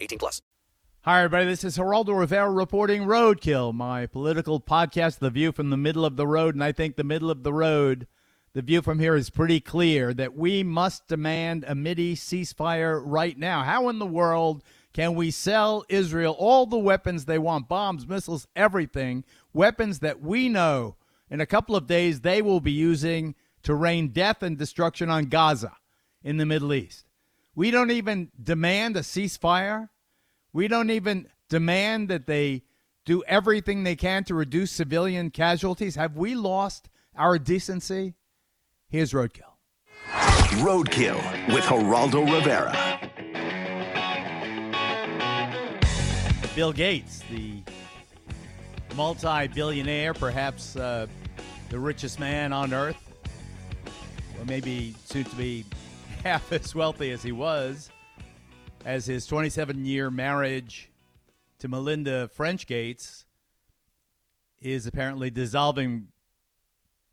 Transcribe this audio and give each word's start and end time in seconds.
18 0.00 0.18
plus. 0.18 0.42
Hi, 1.02 1.20
everybody. 1.20 1.46
This 1.46 1.64
is 1.64 1.78
Geraldo 1.78 2.18
Rivera 2.18 2.50
reporting 2.50 3.04
Roadkill, 3.04 3.72
my 3.72 4.06
political 4.06 4.60
podcast, 4.60 5.20
The 5.20 5.30
View 5.30 5.52
from 5.52 5.70
the 5.70 5.76
Middle 5.76 6.04
of 6.04 6.16
the 6.16 6.26
Road. 6.26 6.54
And 6.54 6.62
I 6.62 6.72
think 6.72 6.96
the 6.96 7.04
middle 7.04 7.30
of 7.30 7.44
the 7.44 7.52
road, 7.52 8.06
the 8.52 8.62
view 8.62 8.82
from 8.82 8.98
here 8.98 9.14
is 9.14 9.30
pretty 9.30 9.60
clear 9.60 10.12
that 10.12 10.36
we 10.36 10.62
must 10.62 11.06
demand 11.06 11.64
a 11.66 11.74
Midi 11.74 12.14
ceasefire 12.14 13.00
right 13.02 13.38
now. 13.38 13.62
How 13.62 13.88
in 13.88 13.98
the 13.98 14.06
world 14.06 14.62
can 14.92 15.14
we 15.14 15.30
sell 15.30 15.84
Israel 15.88 16.34
all 16.38 16.66
the 16.66 16.76
weapons 16.76 17.24
they 17.24 17.38
want 17.38 17.68
bombs, 17.68 18.06
missiles, 18.06 18.48
everything? 18.56 19.24
Weapons 19.52 20.00
that 20.00 20.20
we 20.20 20.48
know 20.48 20.96
in 21.30 21.40
a 21.40 21.46
couple 21.46 21.76
of 21.76 21.86
days 21.86 22.20
they 22.20 22.42
will 22.42 22.60
be 22.60 22.72
using 22.72 23.34
to 23.62 23.74
rain 23.74 24.08
death 24.08 24.42
and 24.42 24.58
destruction 24.58 25.08
on 25.08 25.26
Gaza 25.26 25.76
in 26.22 26.36
the 26.36 26.46
Middle 26.46 26.74
East. 26.74 27.07
We 27.58 27.72
don't 27.72 27.90
even 27.90 28.30
demand 28.40 28.96
a 28.96 29.00
ceasefire. 29.00 29.88
We 30.52 30.68
don't 30.68 30.90
even 30.90 31.26
demand 31.48 32.06
that 32.08 32.26
they 32.26 32.62
do 33.04 33.24
everything 33.24 33.82
they 33.82 33.96
can 33.96 34.22
to 34.26 34.34
reduce 34.36 34.70
civilian 34.70 35.30
casualties. 35.30 35.96
Have 35.96 36.16
we 36.16 36.36
lost 36.36 36.88
our 37.16 37.36
decency? 37.36 38.14
Here's 38.88 39.12
Roadkill. 39.12 39.56
Roadkill 40.62 41.16
with 41.52 41.64
Geraldo 41.64 42.32
Rivera. 42.32 43.00
Bill 46.54 46.72
Gates, 46.72 47.24
the 47.28 47.64
multi 48.94 49.48
billionaire, 49.48 50.14
perhaps 50.14 50.76
uh, 50.76 51.08
the 51.70 51.78
richest 51.80 52.20
man 52.20 52.52
on 52.52 52.72
earth, 52.72 53.02
or 54.38 54.44
maybe 54.44 54.94
soon 55.06 55.24
to 55.24 55.34
be 55.34 55.64
half 56.24 56.52
as 56.52 56.74
wealthy 56.74 57.10
as 57.10 57.22
he 57.22 57.32
was, 57.32 57.90
as 58.84 59.06
his 59.06 59.26
27 59.26 59.84
year 59.84 60.10
marriage 60.10 60.90
to 61.58 61.68
Melinda 61.68 62.28
French 62.28 62.66
Gates 62.66 63.24
is 64.60 64.86
apparently 64.86 65.30
dissolving 65.30 66.08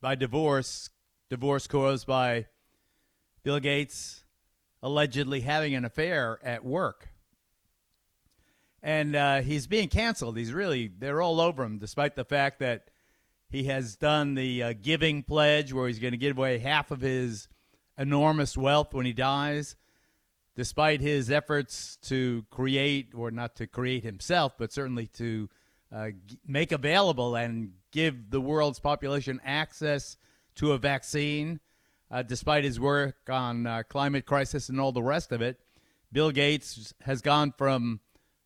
by 0.01 0.15
divorce, 0.15 0.89
divorce 1.29 1.67
caused 1.67 2.07
by 2.07 2.47
Bill 3.43 3.59
Gates 3.59 4.23
allegedly 4.81 5.41
having 5.41 5.73
an 5.73 5.85
affair 5.85 6.39
at 6.43 6.63
work 6.63 7.09
and 8.85 9.15
uh, 9.15 9.41
he's 9.41 9.65
being 9.65 9.87
canceled. 9.89 10.37
He's 10.37 10.53
really 10.53 10.87
they're 10.87 11.21
all 11.21 11.41
over 11.41 11.63
him, 11.63 11.79
despite 11.79 12.15
the 12.15 12.23
fact 12.23 12.59
that 12.59 12.91
he 13.49 13.63
has 13.63 13.95
done 13.95 14.35
the 14.35 14.61
uh, 14.61 14.73
giving 14.79 15.23
pledge, 15.23 15.73
where 15.73 15.87
he's 15.87 15.97
going 15.97 16.11
to 16.11 16.17
give 16.17 16.37
away 16.37 16.59
half 16.59 16.91
of 16.91 17.01
his 17.01 17.47
enormous 17.97 18.57
wealth 18.57 18.93
when 18.93 19.05
he 19.05 19.13
dies. 19.13 19.75
Despite 20.55 21.01
his 21.01 21.29
efforts 21.29 21.97
to 22.03 22.45
create, 22.49 23.09
or 23.13 23.29
not 23.29 23.57
to 23.57 23.67
create 23.67 24.03
himself, 24.03 24.53
but 24.57 24.71
certainly 24.71 25.07
to 25.07 25.49
uh, 25.93 26.09
make 26.47 26.71
available 26.71 27.35
and 27.35 27.73
give 27.91 28.29
the 28.29 28.39
world's 28.39 28.79
population 28.79 29.41
access 29.43 30.15
to 30.55 30.71
a 30.71 30.77
vaccine, 30.77 31.59
uh, 32.09 32.21
despite 32.21 32.63
his 32.63 32.79
work 32.79 33.17
on 33.29 33.67
uh, 33.67 33.83
climate 33.89 34.25
crisis 34.25 34.69
and 34.69 34.79
all 34.79 34.93
the 34.93 35.03
rest 35.03 35.33
of 35.33 35.41
it, 35.41 35.59
Bill 36.11 36.31
Gates 36.31 36.93
has 37.01 37.21
gone 37.21 37.53
from 37.57 37.99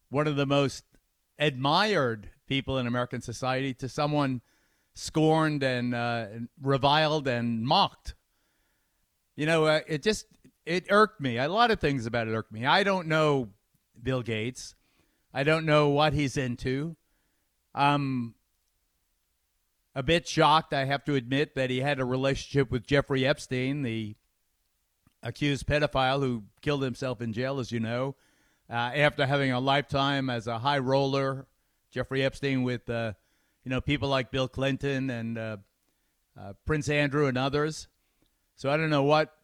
one 0.10 0.28
of 0.28 0.36
the 0.36 0.48
most 0.48 0.84
admired 1.38 2.30
people 2.48 2.80
in 2.80 2.88
American 2.88 3.22
society 3.22 3.74
to 3.76 3.88
someone 3.88 4.42
scorned 4.96 5.64
and 5.64 5.94
uh, 5.94 6.26
reviled 6.62 7.28
and 7.28 7.64
mocked. 7.64 8.16
You 9.40 9.46
know, 9.46 9.66
uh, 9.66 9.80
it 9.88 10.04
just 10.04 10.26
it 10.66 10.88
irked 10.90 11.22
me. 11.22 11.38
A 11.38 11.48
lot 11.48 11.72
of 11.72 11.80
things 11.80 12.06
about 12.06 12.28
it 12.28 12.32
irked 12.32 12.52
me. 12.52 12.66
I 12.66 12.84
don't 12.84 13.08
know 13.08 13.50
Bill 14.02 14.22
Gates. 14.22 14.76
I 15.34 15.44
don't 15.44 15.66
know 15.66 15.90
what 15.90 16.14
he's 16.14 16.36
into. 16.36 16.98
I'm 17.74 18.36
a 19.96 20.04
bit 20.04 20.28
shocked, 20.28 20.74
I 20.74 20.86
have 20.86 21.06
to 21.06 21.16
admit, 21.16 21.56
that 21.56 21.70
he 21.70 21.80
had 21.80 22.00
a 22.00 22.06
relationship 22.06 22.70
with 22.70 22.86
Jeffrey 22.86 23.26
Epstein, 23.26 23.84
the 23.84 24.16
accused 25.24 25.68
pedophile 25.68 26.20
who 26.20 26.44
killed 26.62 26.84
himself 26.84 27.22
in 27.22 27.32
jail, 27.32 27.60
as 27.60 27.72
you 27.72 27.80
know 27.80 28.16
uh, 28.70 28.74
after 28.74 29.26
having 29.26 29.52
a 29.52 29.60
lifetime 29.60 30.30
as 30.30 30.48
a 30.48 30.60
high 30.60 30.80
roller, 30.80 31.48
Jeffrey 31.92 32.24
Epstein 32.24 32.64
with 32.64 32.90
uh, 32.90 33.14
you 33.64 33.70
know 33.70 33.82
people 33.82 34.10
like 34.10 34.32
Bill 34.32 34.48
Clinton 34.48 35.10
and 35.10 35.38
uh, 35.38 35.58
uh, 36.38 36.54
Prince 36.66 36.90
Andrew 36.90 37.28
and 37.28 37.38
others. 37.38 37.88
So 38.60 38.70
I 38.70 38.78
don't 38.78 38.90
know 38.90 39.04
what 39.04 39.36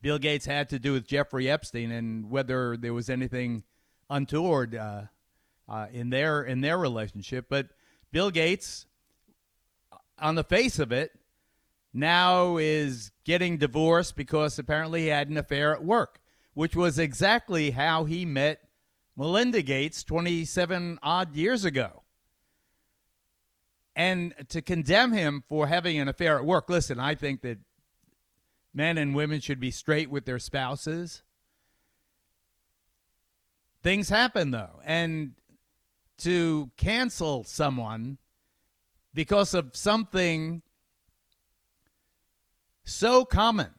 Bill 0.00 0.18
Gates 0.18 0.46
had 0.46 0.70
to 0.70 0.78
do 0.78 0.92
with 0.92 1.06
Jeffrey 1.06 1.50
Epstein 1.50 1.90
and 1.90 2.30
whether 2.30 2.76
there 2.76 2.94
was 2.94 3.10
anything 3.10 3.64
untoward 4.08 4.74
uh, 4.74 5.02
uh, 5.68 5.86
in 5.92 6.10
their 6.10 6.42
in 6.42 6.62
their 6.62 6.78
relationship. 6.78 7.46
But 7.50 7.68
Bill 8.10 8.30
Gates, 8.30 8.86
on 10.18 10.36
the 10.36 10.44
face 10.44 10.78
of 10.78 10.92
it, 10.92 11.12
now 11.92 12.56
is 12.56 13.10
getting 13.24 13.58
divorced 13.58 14.16
because 14.16 14.58
apparently 14.58 15.02
he 15.02 15.06
had 15.08 15.28
an 15.28 15.36
affair 15.36 15.74
at 15.74 15.84
work 15.84 16.20
which 16.54 16.76
was 16.76 16.98
exactly 16.98 17.70
how 17.70 18.04
he 18.04 18.24
met 18.24 18.60
Melinda 19.16 19.62
Gates 19.62 20.04
27 20.04 20.98
odd 21.02 21.34
years 21.34 21.64
ago. 21.64 22.02
And 23.96 24.34
to 24.48 24.62
condemn 24.62 25.12
him 25.12 25.42
for 25.48 25.66
having 25.66 25.98
an 25.98 26.08
affair 26.08 26.38
at 26.38 26.44
work, 26.44 26.70
listen, 26.70 27.00
I 27.00 27.14
think 27.14 27.42
that 27.42 27.58
men 28.72 28.98
and 28.98 29.14
women 29.14 29.40
should 29.40 29.60
be 29.60 29.70
straight 29.70 30.10
with 30.10 30.24
their 30.24 30.38
spouses. 30.38 31.22
Things 33.82 34.08
happen, 34.08 34.50
though. 34.50 34.80
And 34.84 35.32
to 36.18 36.70
cancel 36.76 37.44
someone 37.44 38.18
because 39.14 39.54
of 39.54 39.74
something 39.74 40.62
so 42.84 43.24
common, 43.24 43.70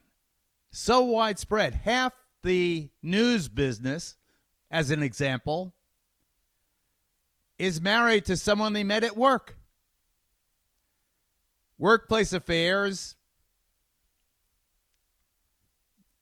so 0.72 1.02
widespread, 1.02 1.74
half 1.74 2.14
the 2.44 2.90
news 3.02 3.48
business, 3.48 4.18
as 4.70 4.90
an 4.90 5.04
example, 5.04 5.74
is 7.60 7.80
married 7.80 8.26
to 8.26 8.36
someone 8.36 8.74
they 8.74 8.84
met 8.84 9.04
at 9.04 9.16
work. 9.16 9.58
Workplace 11.82 12.32
affairs, 12.32 13.16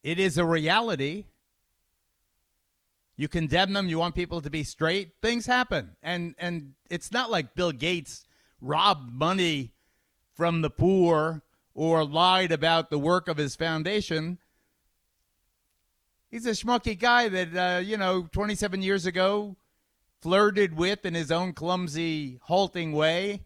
it 0.02 0.18
is 0.18 0.38
a 0.38 0.46
reality. 0.46 1.26
You 3.18 3.28
condemn 3.28 3.74
them, 3.74 3.90
you 3.90 4.00
want 4.00 4.16
people 4.16 4.40
to 4.40 4.50
be 4.50 4.64
straight, 4.64 5.12
things 5.22 5.46
happen. 5.46 5.98
And 6.02 6.34
and 6.40 6.76
it's 6.90 7.12
not 7.12 7.30
like 7.30 7.56
Bill 7.56 7.74
Gates 7.74 8.26
robbed 8.62 9.12
money 9.12 9.74
from 10.34 10.62
the 10.62 10.70
poor 10.70 11.44
or 11.74 12.06
lied 12.06 12.54
about 12.54 12.90
the 12.90 12.98
work 12.98 13.28
of 13.28 13.36
his 13.36 13.58
foundation 13.58 14.38
he's 16.32 16.46
a 16.46 16.52
schmucky 16.52 16.98
guy 16.98 17.28
that 17.28 17.56
uh, 17.56 17.80
you 17.80 17.98
know 17.98 18.28
27 18.32 18.82
years 18.82 19.06
ago 19.06 19.56
flirted 20.22 20.76
with 20.76 21.06
in 21.06 21.14
his 21.14 21.32
own 21.32 21.54
clumsy 21.54 22.40
halting 22.44 22.92
way 22.92 23.42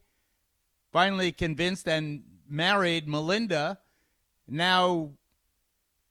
finally 0.93 1.31
convinced 1.31 1.87
and 1.87 2.23
married 2.47 3.07
melinda. 3.07 3.79
Now 4.47 5.11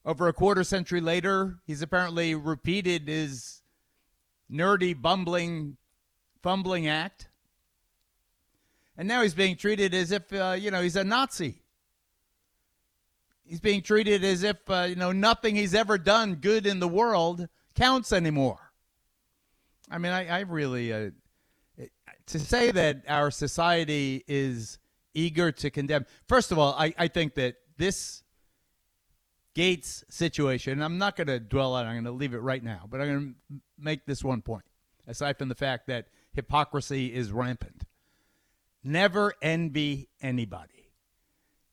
over 0.04 0.28
a 0.28 0.32
quarter 0.32 0.64
century 0.64 1.00
later 1.00 1.60
he's 1.64 1.80
apparently 1.80 2.34
repeated 2.34 3.08
his 3.08 3.62
nerdy 4.50 5.00
bumbling 5.00 5.78
fumbling 6.42 6.88
act. 6.88 7.28
And 8.98 9.08
now 9.08 9.22
he's 9.22 9.34
being 9.34 9.56
treated 9.56 9.94
as 9.94 10.12
if 10.12 10.30
uh, 10.32 10.56
you 10.58 10.70
know 10.70 10.82
he's 10.82 10.96
a 10.96 11.04
nazi. 11.04 11.62
He's 13.44 13.60
being 13.60 13.82
treated 13.82 14.22
as 14.24 14.42
if 14.42 14.56
uh, 14.68 14.86
you 14.88 14.96
know 14.96 15.12
nothing 15.12 15.56
he's 15.56 15.74
ever 15.74 15.96
done 15.96 16.34
good 16.34 16.66
in 16.66 16.80
the 16.80 16.88
world 16.88 17.48
counts 17.74 18.12
anymore. 18.12 18.72
I 19.90 19.98
mean, 19.98 20.12
I, 20.12 20.26
I 20.26 20.40
really 20.40 20.92
uh, 20.92 21.10
to 22.26 22.38
say 22.38 22.70
that 22.70 23.02
our 23.08 23.30
society 23.30 24.24
is 24.26 24.78
eager 25.14 25.52
to 25.52 25.70
condemn. 25.70 26.06
First 26.28 26.52
of 26.52 26.58
all, 26.58 26.74
I, 26.78 26.94
I 26.98 27.08
think 27.08 27.34
that 27.34 27.56
this 27.76 28.22
Gates 29.54 30.02
situation. 30.08 30.80
I'm 30.80 30.98
not 30.98 31.16
going 31.16 31.26
to 31.26 31.38
dwell 31.38 31.74
on. 31.74 31.84
it. 31.84 31.88
I'm 31.88 31.94
going 31.96 32.04
to 32.04 32.12
leave 32.12 32.32
it 32.34 32.38
right 32.38 32.62
now, 32.62 32.86
but 32.88 33.00
I'm 33.00 33.06
going 33.06 33.34
to 33.50 33.60
make 33.78 34.06
this 34.06 34.24
one 34.24 34.40
point, 34.40 34.64
aside 35.06 35.36
from 35.36 35.48
the 35.48 35.54
fact 35.54 35.88
that 35.88 36.06
hypocrisy 36.32 37.12
is 37.12 37.32
rampant. 37.32 37.84
Never 38.82 39.34
envy 39.42 40.08
anybody. 40.22 40.90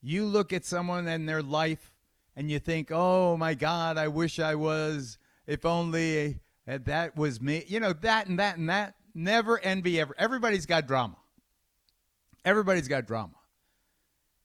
You 0.01 0.25
look 0.25 0.51
at 0.51 0.65
someone 0.65 1.07
and 1.07 1.27
their 1.27 1.41
life 1.41 1.93
and 2.35 2.51
you 2.51 2.59
think, 2.59 2.91
oh 2.91 3.37
my 3.37 3.53
God, 3.53 3.97
I 3.97 4.09
wish 4.09 4.39
I 4.39 4.55
was, 4.55 5.17
if 5.47 5.65
only 5.65 6.39
eh, 6.67 6.79
that 6.83 7.15
was 7.15 7.41
me. 7.41 7.63
You 7.67 7.79
know, 7.79 7.93
that 7.93 8.27
and 8.27 8.39
that 8.39 8.57
and 8.57 8.69
that. 8.69 8.95
Never 9.19 9.59
envy 9.59 9.99
ever. 9.99 10.15
Everybody's 10.17 10.65
got 10.65 10.87
drama. 10.87 11.17
Everybody's 12.45 12.87
got 12.87 13.05
drama. 13.05 13.33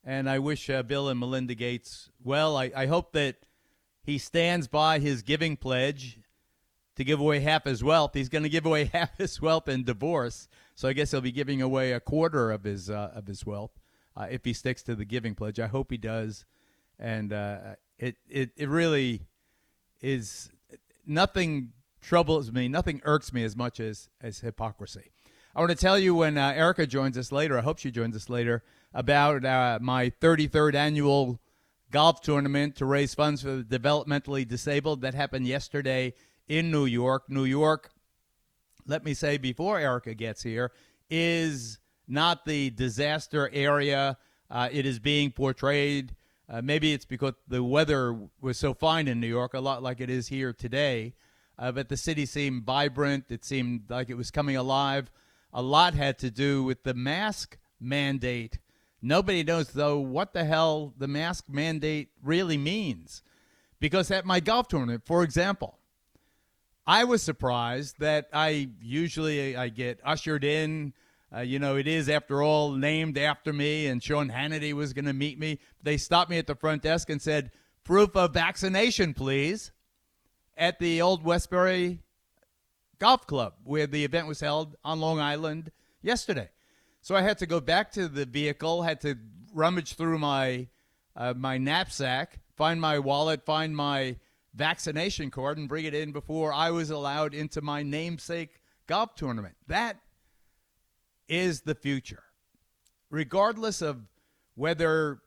And 0.02 0.28
I 0.28 0.40
wish 0.40 0.68
uh, 0.68 0.82
Bill 0.82 1.08
and 1.08 1.20
Melinda 1.20 1.54
Gates 1.54 2.10
well. 2.24 2.56
I, 2.56 2.72
I 2.74 2.86
hope 2.86 3.12
that 3.12 3.36
he 4.02 4.18
stands 4.18 4.66
by 4.66 4.98
his 4.98 5.22
giving 5.22 5.56
pledge 5.56 6.18
to 6.96 7.04
give 7.04 7.20
away 7.20 7.38
half 7.38 7.62
his 7.62 7.84
wealth. 7.84 8.14
He's 8.14 8.28
going 8.28 8.42
to 8.42 8.48
give 8.48 8.66
away 8.66 8.86
half 8.92 9.16
his 9.16 9.40
wealth 9.40 9.68
in 9.68 9.84
divorce, 9.84 10.48
so 10.74 10.88
I 10.88 10.92
guess 10.92 11.12
he'll 11.12 11.20
be 11.20 11.30
giving 11.30 11.62
away 11.62 11.92
a 11.92 12.00
quarter 12.00 12.50
of 12.50 12.64
his 12.64 12.90
uh, 12.90 13.12
of 13.14 13.28
his 13.28 13.46
wealth 13.46 13.78
uh, 14.16 14.26
if 14.28 14.44
he 14.44 14.52
sticks 14.52 14.82
to 14.82 14.96
the 14.96 15.04
giving 15.04 15.36
pledge. 15.36 15.60
I 15.60 15.68
hope 15.68 15.92
he 15.92 15.98
does, 15.98 16.46
and 16.98 17.32
uh, 17.32 17.76
it 17.96 18.16
it 18.28 18.50
it 18.56 18.68
really 18.68 19.22
is 20.00 20.50
nothing 21.06 21.74
troubles 22.04 22.52
me, 22.52 22.68
nothing 22.68 23.00
irks 23.04 23.32
me 23.32 23.42
as 23.44 23.56
much 23.56 23.80
as 23.80 24.08
as 24.20 24.40
hypocrisy. 24.40 25.10
I 25.56 25.60
want 25.60 25.70
to 25.70 25.76
tell 25.76 25.98
you 25.98 26.14
when 26.14 26.36
uh, 26.36 26.52
Erica 26.54 26.86
joins 26.86 27.16
us 27.16 27.30
later. 27.30 27.58
I 27.58 27.62
hope 27.62 27.78
she 27.78 27.90
joins 27.90 28.16
us 28.16 28.28
later 28.28 28.62
about 28.92 29.44
uh, 29.44 29.78
my 29.80 30.10
33rd 30.10 30.74
annual 30.74 31.40
golf 31.90 32.20
tournament 32.20 32.74
to 32.76 32.84
raise 32.84 33.14
funds 33.14 33.42
for 33.42 33.62
the 33.62 33.78
developmentally 33.78 34.46
disabled 34.46 35.00
that 35.02 35.14
happened 35.14 35.46
yesterday 35.46 36.12
in 36.48 36.70
New 36.70 36.86
York. 36.86 37.24
New 37.28 37.44
York, 37.44 37.90
let 38.86 39.04
me 39.04 39.14
say 39.14 39.38
before 39.38 39.78
Erica 39.78 40.14
gets 40.14 40.42
here, 40.42 40.72
is 41.08 41.78
not 42.08 42.44
the 42.44 42.70
disaster 42.70 43.48
area 43.52 44.18
uh, 44.50 44.68
it 44.70 44.86
is 44.86 44.98
being 44.98 45.30
portrayed. 45.30 46.14
Uh, 46.48 46.60
maybe 46.62 46.92
it's 46.92 47.06
because 47.06 47.34
the 47.48 47.62
weather 47.62 48.16
was 48.40 48.58
so 48.58 48.74
fine 48.74 49.08
in 49.08 49.20
New 49.20 49.26
York, 49.26 49.54
a 49.54 49.60
lot 49.60 49.82
like 49.82 50.00
it 50.00 50.10
is 50.10 50.28
here 50.28 50.52
today. 50.52 51.14
Uh, 51.58 51.72
but 51.72 51.88
the 51.88 51.96
city 51.96 52.26
seemed 52.26 52.64
vibrant. 52.64 53.26
It 53.30 53.44
seemed 53.44 53.88
like 53.88 54.10
it 54.10 54.16
was 54.16 54.30
coming 54.30 54.56
alive. 54.56 55.10
A 55.52 55.62
lot 55.62 55.94
had 55.94 56.18
to 56.18 56.30
do 56.30 56.64
with 56.64 56.82
the 56.82 56.94
mask 56.94 57.58
mandate. 57.80 58.58
Nobody 59.00 59.44
knows, 59.44 59.68
though, 59.68 59.98
what 59.98 60.32
the 60.32 60.44
hell 60.44 60.94
the 60.98 61.06
mask 61.06 61.44
mandate 61.48 62.08
really 62.22 62.58
means. 62.58 63.22
Because 63.78 64.10
at 64.10 64.24
my 64.24 64.40
golf 64.40 64.68
tournament, 64.68 65.02
for 65.04 65.22
example, 65.22 65.78
I 66.86 67.04
was 67.04 67.22
surprised 67.22 68.00
that 68.00 68.28
I 68.32 68.70
usually 68.82 69.56
I 69.56 69.68
get 69.68 70.00
ushered 70.04 70.42
in. 70.42 70.92
Uh, 71.34 71.40
you 71.40 71.58
know, 71.58 71.76
it 71.76 71.86
is 71.86 72.08
after 72.08 72.42
all 72.42 72.72
named 72.72 73.18
after 73.18 73.52
me, 73.52 73.86
and 73.86 74.02
Sean 74.02 74.30
Hannity 74.30 74.72
was 74.72 74.92
going 74.92 75.04
to 75.04 75.12
meet 75.12 75.38
me. 75.38 75.58
They 75.82 75.96
stopped 75.96 76.30
me 76.30 76.38
at 76.38 76.46
the 76.46 76.54
front 76.54 76.82
desk 76.82 77.10
and 77.10 77.20
said, 77.20 77.50
"Proof 77.84 78.16
of 78.16 78.34
vaccination, 78.34 79.14
please." 79.14 79.72
At 80.56 80.78
the 80.78 81.02
old 81.02 81.24
Westbury 81.24 82.00
Golf 82.98 83.26
Club, 83.26 83.54
where 83.64 83.86
the 83.86 84.04
event 84.04 84.26
was 84.26 84.40
held 84.40 84.76
on 84.84 85.00
Long 85.00 85.18
Island 85.20 85.72
yesterday. 86.00 86.50
So 87.00 87.14
I 87.14 87.22
had 87.22 87.38
to 87.38 87.46
go 87.46 87.60
back 87.60 87.92
to 87.92 88.08
the 88.08 88.24
vehicle, 88.24 88.82
had 88.82 89.00
to 89.02 89.16
rummage 89.52 89.94
through 89.94 90.18
my 90.18 90.68
uh, 91.16 91.34
my 91.36 91.58
knapsack, 91.58 92.40
find 92.56 92.80
my 92.80 92.98
wallet, 92.98 93.44
find 93.44 93.76
my 93.76 94.16
vaccination 94.54 95.30
card 95.30 95.58
and 95.58 95.68
bring 95.68 95.84
it 95.84 95.94
in 95.94 96.12
before 96.12 96.52
I 96.52 96.70
was 96.70 96.90
allowed 96.90 97.34
into 97.34 97.60
my 97.60 97.82
namesake 97.82 98.60
golf 98.86 99.14
tournament. 99.14 99.54
That 99.66 99.98
is 101.28 101.62
the 101.62 101.74
future. 101.74 102.22
Regardless 103.10 103.82
of 103.82 104.02
whether 104.54 105.20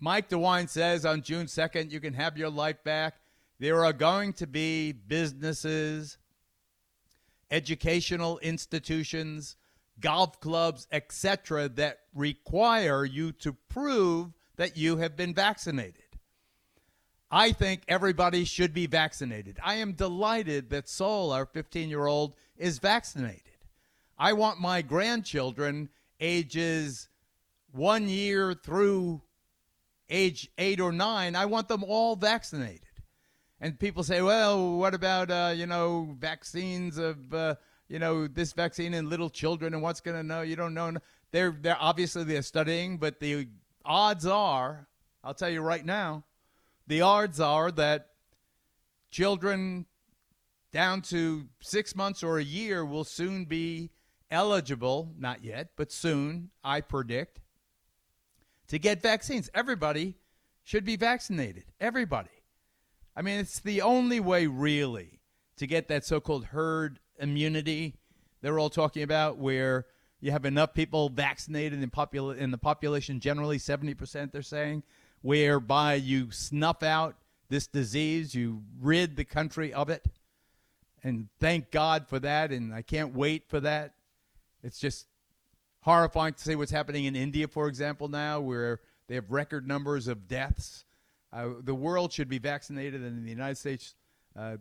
Mike 0.00 0.28
DeWine 0.28 0.68
says 0.68 1.04
on 1.04 1.22
June 1.22 1.46
2nd 1.46 1.90
you 1.90 2.00
can 2.00 2.14
have 2.14 2.38
your 2.38 2.50
life 2.50 2.82
back, 2.84 3.14
there 3.58 3.84
are 3.84 3.92
going 3.92 4.32
to 4.34 4.46
be 4.46 4.92
businesses, 4.92 6.18
educational 7.50 8.38
institutions, 8.38 9.56
golf 10.00 10.40
clubs, 10.40 10.86
etc., 10.92 11.68
that 11.70 12.00
require 12.14 13.04
you 13.04 13.32
to 13.32 13.52
prove 13.52 14.32
that 14.56 14.76
you 14.76 14.98
have 14.98 15.16
been 15.16 15.34
vaccinated. 15.34 16.02
I 17.30 17.52
think 17.52 17.82
everybody 17.88 18.44
should 18.44 18.72
be 18.72 18.86
vaccinated. 18.86 19.58
I 19.62 19.74
am 19.74 19.92
delighted 19.92 20.70
that 20.70 20.88
Sol, 20.88 21.32
our 21.32 21.44
15 21.44 21.88
year 21.88 22.06
old, 22.06 22.34
is 22.56 22.78
vaccinated. 22.78 23.42
I 24.18 24.32
want 24.32 24.60
my 24.60 24.82
grandchildren, 24.82 25.90
ages 26.20 27.08
one 27.72 28.08
year 28.08 28.54
through 28.54 29.22
age 30.10 30.50
eight 30.56 30.80
or 30.80 30.92
nine, 30.92 31.36
I 31.36 31.44
want 31.44 31.68
them 31.68 31.84
all 31.84 32.16
vaccinated. 32.16 32.87
And 33.60 33.78
people 33.78 34.04
say, 34.04 34.22
well, 34.22 34.76
what 34.76 34.94
about, 34.94 35.30
uh, 35.30 35.52
you 35.54 35.66
know, 35.66 36.16
vaccines 36.18 36.96
of, 36.96 37.34
uh, 37.34 37.56
you 37.88 37.98
know, 37.98 38.28
this 38.28 38.52
vaccine 38.52 38.94
in 38.94 39.08
little 39.08 39.30
children 39.30 39.74
and 39.74 39.82
what's 39.82 40.00
going 40.00 40.16
to 40.16 40.22
know? 40.22 40.42
You 40.42 40.54
don't 40.56 40.74
know. 40.74 40.92
They're, 41.32 41.56
they're 41.60 41.76
obviously 41.80 42.24
they're 42.24 42.42
studying, 42.42 42.98
but 42.98 43.18
the 43.18 43.48
odds 43.84 44.26
are, 44.26 44.86
I'll 45.24 45.34
tell 45.34 45.50
you 45.50 45.60
right 45.60 45.84
now, 45.84 46.24
the 46.86 47.00
odds 47.00 47.40
are 47.40 47.72
that 47.72 48.10
children 49.10 49.86
down 50.72 51.02
to 51.02 51.48
six 51.60 51.96
months 51.96 52.22
or 52.22 52.38
a 52.38 52.44
year 52.44 52.84
will 52.84 53.04
soon 53.04 53.44
be 53.44 53.90
eligible, 54.30 55.12
not 55.18 55.42
yet, 55.42 55.70
but 55.76 55.90
soon, 55.90 56.50
I 56.62 56.80
predict, 56.80 57.40
to 58.68 58.78
get 58.78 59.02
vaccines. 59.02 59.50
Everybody 59.54 60.14
should 60.62 60.84
be 60.84 60.96
vaccinated. 60.96 61.64
Everybody. 61.80 62.28
I 63.18 63.22
mean, 63.22 63.40
it's 63.40 63.58
the 63.58 63.82
only 63.82 64.20
way, 64.20 64.46
really, 64.46 65.18
to 65.56 65.66
get 65.66 65.88
that 65.88 66.04
so 66.04 66.20
called 66.20 66.44
herd 66.44 67.00
immunity 67.18 67.96
they're 68.40 68.60
all 68.60 68.70
talking 68.70 69.02
about, 69.02 69.38
where 69.38 69.86
you 70.20 70.30
have 70.30 70.44
enough 70.44 70.72
people 70.72 71.08
vaccinated 71.08 71.82
in, 71.82 71.90
in 72.38 72.50
the 72.52 72.58
population, 72.58 73.18
generally 73.18 73.58
70%, 73.58 74.30
they're 74.30 74.42
saying, 74.42 74.84
whereby 75.22 75.94
you 75.94 76.30
snuff 76.30 76.84
out 76.84 77.16
this 77.48 77.66
disease, 77.66 78.36
you 78.36 78.62
rid 78.80 79.16
the 79.16 79.24
country 79.24 79.74
of 79.74 79.90
it. 79.90 80.06
And 81.02 81.26
thank 81.40 81.72
God 81.72 82.06
for 82.06 82.20
that. 82.20 82.52
And 82.52 82.72
I 82.72 82.82
can't 82.82 83.16
wait 83.16 83.48
for 83.48 83.58
that. 83.58 83.94
It's 84.62 84.78
just 84.78 85.08
horrifying 85.80 86.34
to 86.34 86.40
see 86.40 86.54
what's 86.54 86.70
happening 86.70 87.06
in 87.06 87.16
India, 87.16 87.48
for 87.48 87.66
example, 87.66 88.06
now, 88.06 88.38
where 88.38 88.78
they 89.08 89.16
have 89.16 89.32
record 89.32 89.66
numbers 89.66 90.06
of 90.06 90.28
deaths. 90.28 90.84
Uh, 91.32 91.50
the 91.62 91.74
world 91.74 92.12
should 92.12 92.28
be 92.28 92.38
vaccinated, 92.38 93.02
and 93.02 93.24
the 93.24 93.30
United 93.30 93.56
States 93.56 93.94
uh, 94.36 94.56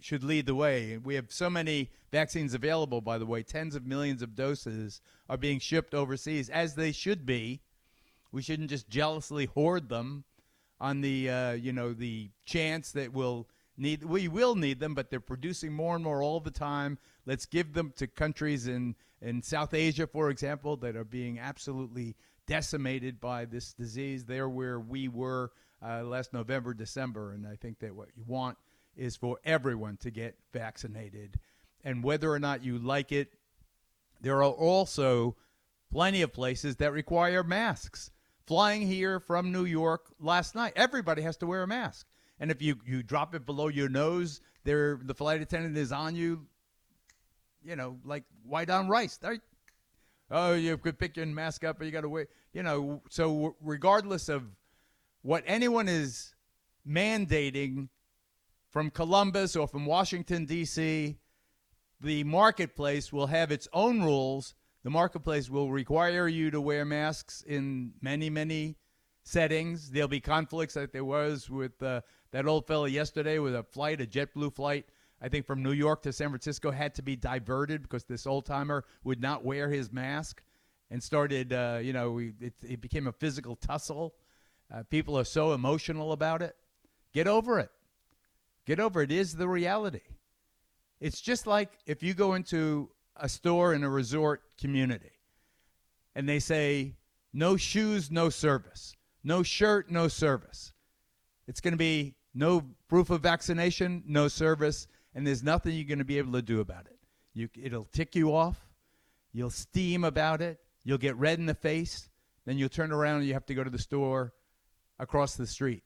should 0.00 0.24
lead 0.24 0.46
the 0.46 0.54
way. 0.54 0.98
We 0.98 1.14
have 1.14 1.32
so 1.32 1.48
many 1.48 1.90
vaccines 2.10 2.54
available, 2.54 3.00
by 3.00 3.18
the 3.18 3.26
way. 3.26 3.42
Tens 3.42 3.74
of 3.74 3.86
millions 3.86 4.22
of 4.22 4.34
doses 4.34 5.00
are 5.28 5.36
being 5.36 5.58
shipped 5.58 5.94
overseas, 5.94 6.48
as 6.48 6.74
they 6.74 6.92
should 6.92 7.24
be. 7.24 7.60
We 8.32 8.42
shouldn't 8.42 8.70
just 8.70 8.88
jealously 8.88 9.46
hoard 9.46 9.88
them 9.88 10.24
on 10.80 11.00
the 11.00 11.30
uh, 11.30 11.52
you 11.52 11.72
know 11.72 11.92
the 11.92 12.30
chance 12.44 12.92
that 12.92 13.12
we'll 13.12 13.48
need 13.76 14.04
we 14.04 14.28
will 14.28 14.54
need 14.54 14.80
them, 14.80 14.94
but 14.94 15.10
they're 15.10 15.20
producing 15.20 15.72
more 15.72 15.94
and 15.94 16.04
more 16.04 16.22
all 16.22 16.40
the 16.40 16.50
time. 16.50 16.98
Let's 17.26 17.46
give 17.46 17.72
them 17.72 17.92
to 17.96 18.06
countries 18.06 18.66
in 18.66 18.94
in 19.20 19.42
South 19.42 19.74
Asia, 19.74 20.06
for 20.06 20.30
example, 20.30 20.76
that 20.78 20.96
are 20.96 21.04
being 21.04 21.38
absolutely 21.38 22.16
decimated 22.46 23.20
by 23.20 23.44
this 23.44 23.72
disease. 23.72 24.24
They're 24.24 24.48
where 24.48 24.78
we 24.80 25.08
were 25.08 25.50
uh, 25.84 26.02
last 26.02 26.32
November, 26.32 26.74
December, 26.74 27.32
and 27.32 27.46
I 27.46 27.56
think 27.56 27.78
that 27.80 27.94
what 27.94 28.08
you 28.16 28.24
want 28.26 28.58
is 28.96 29.16
for 29.16 29.38
everyone 29.44 29.96
to 29.98 30.10
get 30.10 30.36
vaccinated, 30.52 31.38
and 31.84 32.02
whether 32.02 32.32
or 32.32 32.38
not 32.38 32.64
you 32.64 32.78
like 32.78 33.12
it, 33.12 33.34
there 34.20 34.42
are 34.42 34.44
also 34.44 35.36
plenty 35.92 36.22
of 36.22 36.32
places 36.32 36.76
that 36.76 36.92
require 36.92 37.42
masks 37.42 38.10
flying 38.46 38.86
here 38.86 39.20
from 39.20 39.52
New 39.52 39.64
York 39.64 40.06
last 40.18 40.54
night. 40.54 40.72
Everybody 40.74 41.22
has 41.22 41.36
to 41.38 41.46
wear 41.46 41.62
a 41.62 41.66
mask. 41.66 42.06
And 42.40 42.50
if 42.50 42.62
you, 42.62 42.76
you 42.86 43.02
drop 43.02 43.34
it 43.34 43.44
below 43.46 43.68
your 43.68 43.88
nose, 43.88 44.40
there 44.64 44.98
the 45.02 45.14
flight 45.14 45.42
attendant 45.42 45.76
is 45.76 45.92
on 45.92 46.16
you, 46.16 46.46
you 47.62 47.76
know, 47.76 47.98
like 48.04 48.24
white 48.44 48.70
on 48.70 48.88
rice. 48.88 49.18
Oh, 50.30 50.54
you 50.54 50.76
could 50.78 50.98
pick 50.98 51.16
your 51.16 51.26
mask 51.26 51.64
up, 51.64 51.78
but 51.78 51.86
you 51.86 51.90
got 51.90 52.02
to 52.02 52.08
wait. 52.08 52.28
You 52.52 52.62
know, 52.62 53.02
so 53.10 53.54
regardless 53.60 54.28
of 54.28 54.44
what 55.22 55.44
anyone 55.46 55.88
is 55.88 56.34
mandating 56.86 57.88
from 58.70 58.90
Columbus 58.90 59.56
or 59.56 59.66
from 59.66 59.86
Washington, 59.86 60.44
D.C., 60.44 61.18
the 62.00 62.24
marketplace 62.24 63.12
will 63.12 63.26
have 63.26 63.50
its 63.50 63.66
own 63.72 64.02
rules 64.02 64.54
the 64.84 64.90
marketplace 64.90 65.50
will 65.50 65.70
require 65.70 66.28
you 66.28 66.50
to 66.50 66.60
wear 66.60 66.84
masks 66.84 67.42
in 67.46 67.92
many, 68.00 68.30
many 68.30 68.76
settings. 69.22 69.90
There'll 69.90 70.08
be 70.08 70.20
conflicts 70.20 70.76
like 70.76 70.92
there 70.92 71.04
was 71.04 71.50
with 71.50 71.82
uh, 71.82 72.02
that 72.30 72.46
old 72.46 72.66
fellow 72.66 72.84
yesterday 72.84 73.38
with 73.38 73.54
a 73.54 73.64
flight, 73.64 74.00
a 74.00 74.06
JetBlue 74.06 74.54
flight 74.54 74.86
I 75.20 75.28
think 75.28 75.46
from 75.46 75.62
New 75.64 75.72
York 75.72 76.02
to 76.04 76.12
San 76.12 76.28
Francisco 76.28 76.70
had 76.70 76.94
to 76.94 77.02
be 77.02 77.16
diverted 77.16 77.82
because 77.82 78.04
this 78.04 78.26
old 78.26 78.46
timer 78.46 78.84
would 79.02 79.20
not 79.20 79.44
wear 79.44 79.68
his 79.68 79.92
mask 79.92 80.42
and 80.90 81.02
started, 81.02 81.52
uh, 81.52 81.80
you 81.82 81.92
know, 81.92 82.18
it, 82.18 82.54
it 82.62 82.80
became 82.80 83.08
a 83.08 83.12
physical 83.12 83.56
tussle. 83.56 84.14
Uh, 84.72 84.82
people 84.90 85.18
are 85.18 85.24
so 85.24 85.52
emotional 85.52 86.12
about 86.12 86.42
it. 86.42 86.54
Get 87.12 87.26
over 87.26 87.58
it. 87.58 87.70
Get 88.66 88.80
over 88.80 89.02
it. 89.02 89.10
It 89.10 89.16
is 89.16 89.34
the 89.34 89.48
reality. 89.48 90.02
It's 91.00 91.20
just 91.20 91.46
like 91.46 91.70
if 91.86 92.02
you 92.02 92.12
go 92.12 92.34
into 92.34 92.90
a 93.16 93.28
store 93.28 93.72
in 93.72 93.82
a 93.82 93.88
resort 93.88 94.42
community 94.58 95.12
and 96.14 96.28
they 96.28 96.38
say, 96.38 96.96
no 97.32 97.56
shoes, 97.56 98.10
no 98.10 98.28
service, 98.28 98.94
no 99.22 99.42
shirt, 99.42 99.90
no 99.90 100.08
service. 100.08 100.72
It's 101.46 101.60
going 101.60 101.72
to 101.72 101.78
be 101.78 102.14
no 102.34 102.64
proof 102.88 103.10
of 103.10 103.22
vaccination, 103.22 104.02
no 104.06 104.28
service, 104.28 104.86
and 105.14 105.26
there's 105.26 105.42
nothing 105.42 105.74
you're 105.74 105.84
going 105.84 105.98
to 105.98 106.04
be 106.04 106.18
able 106.18 106.32
to 106.32 106.42
do 106.42 106.60
about 106.60 106.86
it. 106.86 106.98
You, 107.32 107.48
it'll 107.60 107.84
tick 107.92 108.14
you 108.14 108.34
off. 108.34 108.58
You'll 109.32 109.50
steam 109.50 110.04
about 110.04 110.42
it. 110.42 110.58
You'll 110.84 110.98
get 110.98 111.16
red 111.16 111.38
in 111.38 111.46
the 111.46 111.54
face. 111.54 112.08
Then 112.44 112.58
you'll 112.58 112.68
turn 112.68 112.92
around 112.92 113.18
and 113.18 113.26
you 113.26 113.34
have 113.34 113.46
to 113.46 113.54
go 113.54 113.62
to 113.62 113.70
the 113.70 113.78
store 113.78 114.32
across 114.98 115.36
the 115.36 115.46
street 115.46 115.82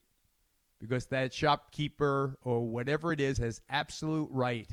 because 0.81 1.07
that 1.07 1.33
shopkeeper 1.33 2.37
or 2.43 2.67
whatever 2.67 3.13
it 3.13 3.21
is 3.21 3.39
has 3.39 3.61
absolute 3.69 4.29
right 4.33 4.69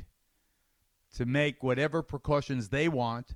to 1.16 1.26
make 1.26 1.64
whatever 1.64 2.02
precautions 2.02 2.70
they 2.70 2.88
want. 2.88 3.36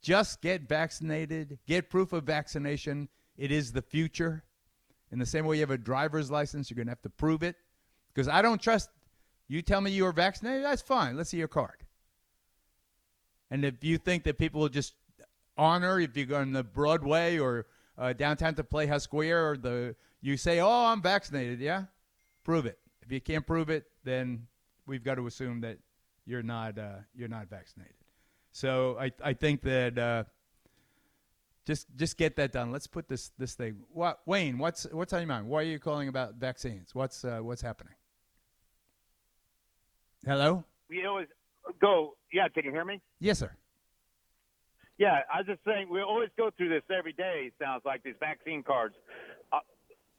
Just 0.00 0.40
get 0.40 0.68
vaccinated, 0.68 1.58
get 1.66 1.90
proof 1.90 2.12
of 2.12 2.24
vaccination. 2.24 3.08
It 3.36 3.52
is 3.52 3.72
the 3.72 3.82
future. 3.82 4.44
In 5.10 5.18
the 5.18 5.26
same 5.26 5.44
way 5.44 5.56
you 5.56 5.60
have 5.60 5.70
a 5.70 5.78
driver's 5.78 6.30
license, 6.30 6.70
you're 6.70 6.76
going 6.76 6.86
to 6.86 6.92
have 6.92 7.02
to 7.02 7.10
prove 7.10 7.42
it. 7.42 7.56
Because 8.12 8.28
I 8.28 8.42
don't 8.42 8.60
trust 8.60 8.88
you 9.48 9.60
tell 9.60 9.82
me 9.82 9.90
you 9.90 10.06
are 10.06 10.12
vaccinated, 10.12 10.64
that's 10.64 10.80
fine. 10.80 11.16
Let's 11.16 11.28
see 11.28 11.36
your 11.36 11.48
card. 11.48 11.84
And 13.50 13.66
if 13.66 13.84
you 13.84 13.98
think 13.98 14.24
that 14.24 14.38
people 14.38 14.62
will 14.62 14.70
just 14.70 14.94
honor, 15.58 16.00
if 16.00 16.16
you 16.16 16.24
go 16.24 16.36
on 16.36 16.54
the 16.54 16.64
Broadway 16.64 17.38
or 17.38 17.66
uh, 17.98 18.12
downtown 18.12 18.54
to 18.54 18.64
Playhouse 18.64 19.04
Square, 19.04 19.50
or 19.50 19.56
the 19.56 19.96
you 20.20 20.36
say, 20.36 20.60
"Oh, 20.60 20.86
I'm 20.86 21.02
vaccinated," 21.02 21.60
yeah, 21.60 21.84
prove 22.44 22.66
it. 22.66 22.78
If 23.02 23.10
you 23.12 23.20
can't 23.20 23.46
prove 23.46 23.70
it, 23.70 23.86
then 24.04 24.46
we've 24.86 25.04
got 25.04 25.16
to 25.16 25.26
assume 25.26 25.60
that 25.62 25.78
you're 26.24 26.42
not 26.42 26.78
uh, 26.78 26.96
you're 27.14 27.28
not 27.28 27.48
vaccinated. 27.48 27.94
So 28.52 28.96
I 28.98 29.12
I 29.22 29.32
think 29.32 29.62
that 29.62 29.98
uh, 29.98 30.24
just 31.66 31.86
just 31.96 32.16
get 32.16 32.36
that 32.36 32.52
done. 32.52 32.72
Let's 32.72 32.86
put 32.86 33.08
this 33.08 33.30
this 33.38 33.54
thing. 33.54 33.76
What 33.92 34.20
Wayne? 34.26 34.58
What's 34.58 34.84
what's 34.92 35.12
on 35.12 35.20
your 35.20 35.28
mind? 35.28 35.46
Why 35.46 35.60
are 35.60 35.64
you 35.64 35.78
calling 35.78 36.08
about 36.08 36.34
vaccines? 36.36 36.94
What's 36.94 37.24
uh, 37.24 37.38
what's 37.40 37.62
happening? 37.62 37.94
Hello. 40.24 40.64
We 40.88 41.04
always 41.06 41.26
go. 41.80 42.14
Yeah, 42.32 42.48
can 42.48 42.64
you 42.64 42.70
hear 42.70 42.84
me? 42.84 43.00
Yes, 43.18 43.38
sir. 43.38 43.52
Yeah, 44.98 45.20
I 45.32 45.38
was 45.38 45.46
just 45.46 45.60
saying 45.64 45.88
we 45.90 46.00
always 46.02 46.28
go 46.36 46.50
through 46.56 46.68
this 46.68 46.82
every 46.96 47.12
day. 47.12 47.44
It 47.48 47.54
sounds 47.60 47.82
like 47.84 48.02
these 48.02 48.14
vaccine 48.20 48.62
cards. 48.62 48.94
Uh, 49.52 49.58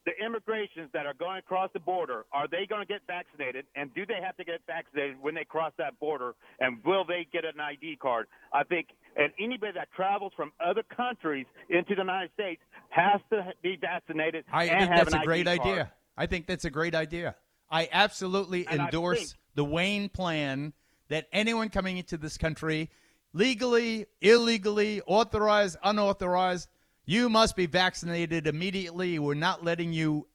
the 0.05 0.11
immigrations 0.25 0.89
that 0.93 1.05
are 1.05 1.13
going 1.13 1.37
across 1.37 1.69
the 1.73 1.79
border, 1.79 2.25
are 2.33 2.47
they 2.47 2.65
going 2.67 2.81
to 2.81 2.85
get 2.85 3.01
vaccinated? 3.07 3.65
And 3.75 3.93
do 3.93 4.05
they 4.05 4.19
have 4.21 4.35
to 4.37 4.43
get 4.43 4.59
vaccinated 4.67 5.15
when 5.21 5.33
they 5.33 5.45
cross 5.45 5.71
that 5.77 5.97
border? 5.99 6.35
And 6.59 6.83
will 6.83 7.05
they 7.05 7.25
get 7.31 7.45
an 7.45 7.59
ID 7.61 7.97
card? 8.01 8.27
I 8.51 8.63
think, 8.63 8.87
and 9.15 9.31
anybody 9.39 9.71
that 9.75 9.87
travels 9.95 10.33
from 10.35 10.51
other 10.59 10.83
countries 10.83 11.45
into 11.69 11.95
the 11.95 12.01
United 12.01 12.31
States 12.33 12.61
has 12.89 13.21
to 13.29 13.53
be 13.61 13.77
vaccinated. 13.79 14.43
I 14.51 14.67
think 14.67 14.89
that's 14.89 15.13
a 15.13 15.19
great 15.19 15.45
card. 15.45 15.59
idea. 15.61 15.91
I 16.17 16.25
think 16.25 16.47
that's 16.47 16.65
a 16.65 16.69
great 16.69 16.95
idea. 16.95 17.35
I 17.71 17.87
absolutely 17.91 18.67
And 18.67 18.81
I 18.81 18.85
endorse 18.85 19.19
think- 19.19 19.39
the 19.55 19.63
Wayne 19.63 20.09
plan 20.09 20.73
that 21.07 21.27
anyone 21.31 21.69
coming 21.69 21.97
into 21.97 22.17
this 22.17 22.37
country, 22.37 22.89
legally, 23.33 24.05
illegally, 24.21 25.01
authorized, 25.05 25.77
unauthorized, 25.83 26.69
you 27.05 27.29
must 27.29 27.55
be 27.55 27.65
vaccinated 27.65 28.47
immediately. 28.47 29.19
We're 29.19 29.33
not 29.33 29.63
letting 29.63 29.91
you 29.91 30.27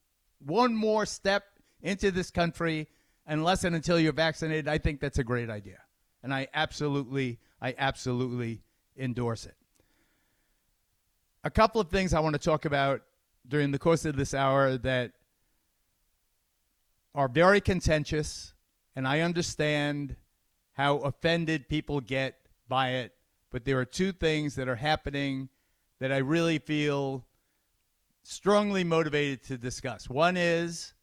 one 0.44 0.74
more 0.74 1.06
step 1.06 1.44
into 1.80 2.10
this 2.10 2.30
country 2.30 2.88
unless 3.26 3.64
and 3.64 3.74
until 3.74 3.98
you're 3.98 4.12
vaccinated. 4.12 4.68
I 4.68 4.78
think 4.78 5.00
that's 5.00 5.18
a 5.18 5.24
great 5.24 5.48
idea. 5.48 5.78
And 6.22 6.34
I 6.34 6.48
absolutely, 6.52 7.38
I 7.60 7.74
absolutely 7.78 8.62
endorse 8.96 9.46
it. 9.46 9.54
A 11.44 11.50
couple 11.50 11.80
of 11.80 11.88
things 11.88 12.12
I 12.12 12.20
want 12.20 12.34
to 12.34 12.40
talk 12.40 12.64
about 12.64 13.02
during 13.46 13.70
the 13.70 13.78
course 13.78 14.04
of 14.04 14.16
this 14.16 14.34
hour 14.34 14.76
that 14.78 15.12
are 17.14 17.28
very 17.28 17.60
contentious, 17.60 18.52
and 18.94 19.06
I 19.06 19.20
understand 19.20 20.16
how 20.72 20.98
offended 20.98 21.68
people 21.68 22.00
get 22.00 22.47
by 22.68 22.90
it. 22.90 23.12
But 23.50 23.64
there 23.64 23.78
are 23.78 23.84
two 23.84 24.12
things 24.12 24.54
that 24.56 24.68
are 24.68 24.76
happening 24.76 25.48
that 26.00 26.12
I 26.12 26.18
really 26.18 26.58
feel 26.58 27.24
strongly 28.22 28.84
motivated 28.84 29.42
to 29.44 29.58
discuss. 29.58 30.08
One 30.08 30.36
is 30.36 30.94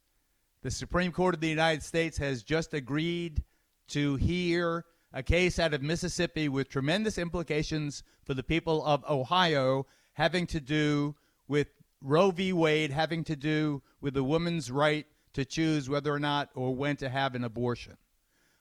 the 0.61 0.71
Supreme 0.71 1.11
Court 1.11 1.35
of 1.35 1.41
the 1.41 1.49
United 1.49 1.83
States 1.83 2.17
has 2.17 2.43
just 2.43 2.73
agreed 2.73 3.43
to 3.89 4.15
hear 4.15 4.85
a 5.13 5.23
case 5.23 5.59
out 5.59 5.73
of 5.73 5.81
Mississippi 5.81 6.49
with 6.49 6.69
tremendous 6.69 7.17
implications 7.17 8.03
for 8.23 8.33
the 8.33 8.43
people 8.43 8.85
of 8.85 9.03
Ohio 9.09 9.85
having 10.13 10.47
to 10.47 10.59
do 10.59 11.15
with 11.47 11.67
Roe 12.01 12.31
v. 12.31 12.53
Wade, 12.53 12.91
having 12.91 13.23
to 13.25 13.35
do 13.35 13.81
with 14.01 14.13
the 14.13 14.23
woman's 14.23 14.71
right 14.71 15.05
to 15.33 15.45
choose 15.45 15.89
whether 15.89 16.13
or 16.13 16.19
not 16.19 16.49
or 16.55 16.75
when 16.75 16.95
to 16.97 17.09
have 17.09 17.35
an 17.35 17.43
abortion. 17.43 17.97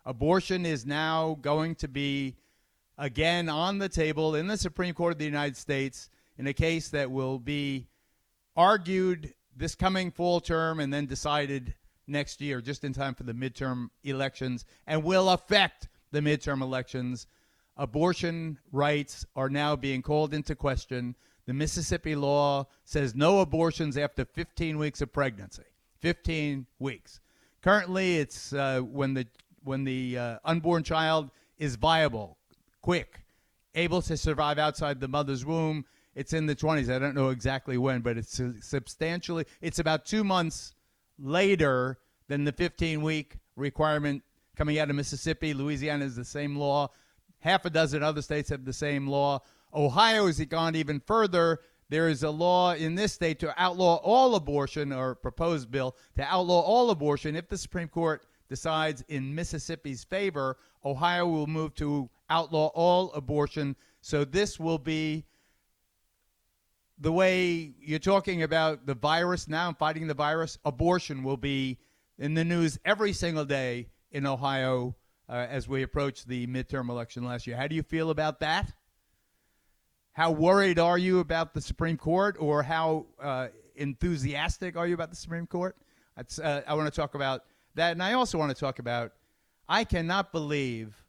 Abortion 0.04 0.66
is 0.66 0.84
now 0.84 1.38
going 1.40 1.74
to 1.76 1.88
be 1.88 2.36
again 2.98 3.48
on 3.48 3.78
the 3.78 3.88
table 3.88 4.34
in 4.34 4.46
the 4.46 4.56
Supreme 4.56 4.94
Court 4.94 5.12
of 5.12 5.18
the 5.18 5.24
United 5.24 5.56
States 5.56 6.08
in 6.38 6.46
a 6.46 6.52
case 6.52 6.88
that 6.90 7.10
will 7.10 7.38
be 7.38 7.86
argued 8.56 9.34
this 9.56 9.74
coming 9.74 10.10
full 10.10 10.40
term 10.40 10.80
and 10.80 10.92
then 10.92 11.06
decided 11.06 11.74
next 12.06 12.40
year, 12.40 12.60
just 12.60 12.84
in 12.84 12.92
time 12.92 13.14
for 13.14 13.22
the 13.22 13.32
midterm 13.32 13.88
elections, 14.02 14.64
and 14.86 15.02
will 15.02 15.30
affect 15.30 15.88
the 16.10 16.20
midterm 16.20 16.60
elections. 16.60 17.26
Abortion 17.76 18.58
rights 18.72 19.26
are 19.34 19.48
now 19.48 19.74
being 19.74 20.02
called 20.02 20.34
into 20.34 20.54
question. 20.54 21.16
The 21.46 21.54
Mississippi 21.54 22.14
law 22.14 22.66
says 22.84 23.14
no 23.14 23.40
abortions 23.40 23.96
after 23.96 24.24
15 24.24 24.78
weeks 24.78 25.00
of 25.00 25.12
pregnancy. 25.12 25.64
15 26.00 26.66
weeks. 26.78 27.20
Currently, 27.62 28.18
it's 28.18 28.52
uh, 28.52 28.80
when 28.80 29.14
the 29.14 29.26
when 29.62 29.84
the 29.84 30.18
uh, 30.18 30.38
unborn 30.44 30.82
child 30.82 31.30
is 31.58 31.76
viable, 31.76 32.36
quick, 32.84 33.20
able 33.74 34.02
to 34.02 34.14
survive 34.14 34.58
outside 34.58 35.00
the 35.00 35.08
mother's 35.08 35.42
womb. 35.42 35.86
It's 36.14 36.34
in 36.34 36.44
the 36.44 36.54
20s. 36.54 36.94
I 36.94 36.98
don't 36.98 37.14
know 37.14 37.30
exactly 37.30 37.78
when, 37.78 38.02
but 38.02 38.18
it's 38.18 38.38
substantially. 38.60 39.46
It's 39.62 39.78
about 39.78 40.04
two 40.04 40.22
months 40.22 40.74
later 41.18 41.98
than 42.28 42.44
the 42.44 42.52
15 42.52 43.00
week 43.00 43.38
requirement 43.56 44.22
coming 44.54 44.78
out 44.78 44.90
of 44.90 44.96
Mississippi. 44.96 45.54
Louisiana 45.54 46.04
is 46.04 46.14
the 46.14 46.26
same 46.26 46.56
law. 46.56 46.90
Half 47.38 47.64
a 47.64 47.70
dozen 47.70 48.02
other 48.02 48.20
states 48.20 48.50
have 48.50 48.66
the 48.66 48.72
same 48.74 49.06
law. 49.06 49.40
Ohio 49.72 50.26
has 50.26 50.38
gone 50.40 50.76
even 50.76 51.00
further. 51.00 51.60
There 51.88 52.10
is 52.10 52.22
a 52.22 52.30
law 52.30 52.74
in 52.74 52.96
this 52.96 53.14
state 53.14 53.38
to 53.40 53.54
outlaw 53.56 53.96
all 53.96 54.34
abortion, 54.34 54.92
or 54.92 55.14
proposed 55.14 55.70
bill 55.70 55.96
to 56.16 56.22
outlaw 56.22 56.60
all 56.60 56.90
abortion. 56.90 57.34
If 57.34 57.48
the 57.48 57.56
Supreme 57.56 57.88
Court 57.88 58.26
decides 58.50 59.02
in 59.08 59.34
Mississippi's 59.34 60.04
favor, 60.04 60.58
Ohio 60.84 61.26
will 61.26 61.46
move 61.46 61.74
to 61.76 62.10
outlaw 62.30 62.68
all 62.74 63.12
abortion. 63.12 63.76
So 64.00 64.24
this 64.24 64.58
will 64.58 64.78
be 64.78 65.24
the 66.98 67.12
way 67.12 67.74
you're 67.80 67.98
talking 67.98 68.42
about 68.42 68.86
the 68.86 68.94
virus 68.94 69.48
now 69.48 69.68
and 69.68 69.76
fighting 69.76 70.06
the 70.06 70.14
virus. 70.14 70.58
Abortion 70.64 71.22
will 71.22 71.36
be 71.36 71.78
in 72.18 72.34
the 72.34 72.44
news 72.44 72.78
every 72.84 73.12
single 73.12 73.44
day 73.44 73.88
in 74.12 74.26
Ohio 74.26 74.94
uh, 75.28 75.46
as 75.48 75.68
we 75.68 75.82
approach 75.82 76.24
the 76.24 76.46
midterm 76.46 76.88
election 76.88 77.24
last 77.24 77.46
year. 77.46 77.56
How 77.56 77.66
do 77.66 77.74
you 77.74 77.82
feel 77.82 78.10
about 78.10 78.40
that? 78.40 78.72
How 80.12 80.30
worried 80.30 80.78
are 80.78 80.96
you 80.96 81.18
about 81.18 81.54
the 81.54 81.60
Supreme 81.60 81.96
Court, 81.96 82.36
or 82.38 82.62
how 82.62 83.06
uh, 83.20 83.48
enthusiastic 83.74 84.76
are 84.76 84.86
you 84.86 84.94
about 84.94 85.10
the 85.10 85.16
Supreme 85.16 85.46
Court? 85.46 85.76
Uh, 86.16 86.60
I 86.68 86.74
want 86.74 86.86
to 86.86 86.94
talk 86.94 87.16
about 87.16 87.42
that, 87.74 87.90
and 87.90 88.02
I 88.02 88.12
also 88.12 88.38
want 88.38 88.54
to 88.54 88.58
talk 88.58 88.78
about. 88.78 89.12
I 89.68 89.82
cannot 89.82 90.30
believe 90.30 91.03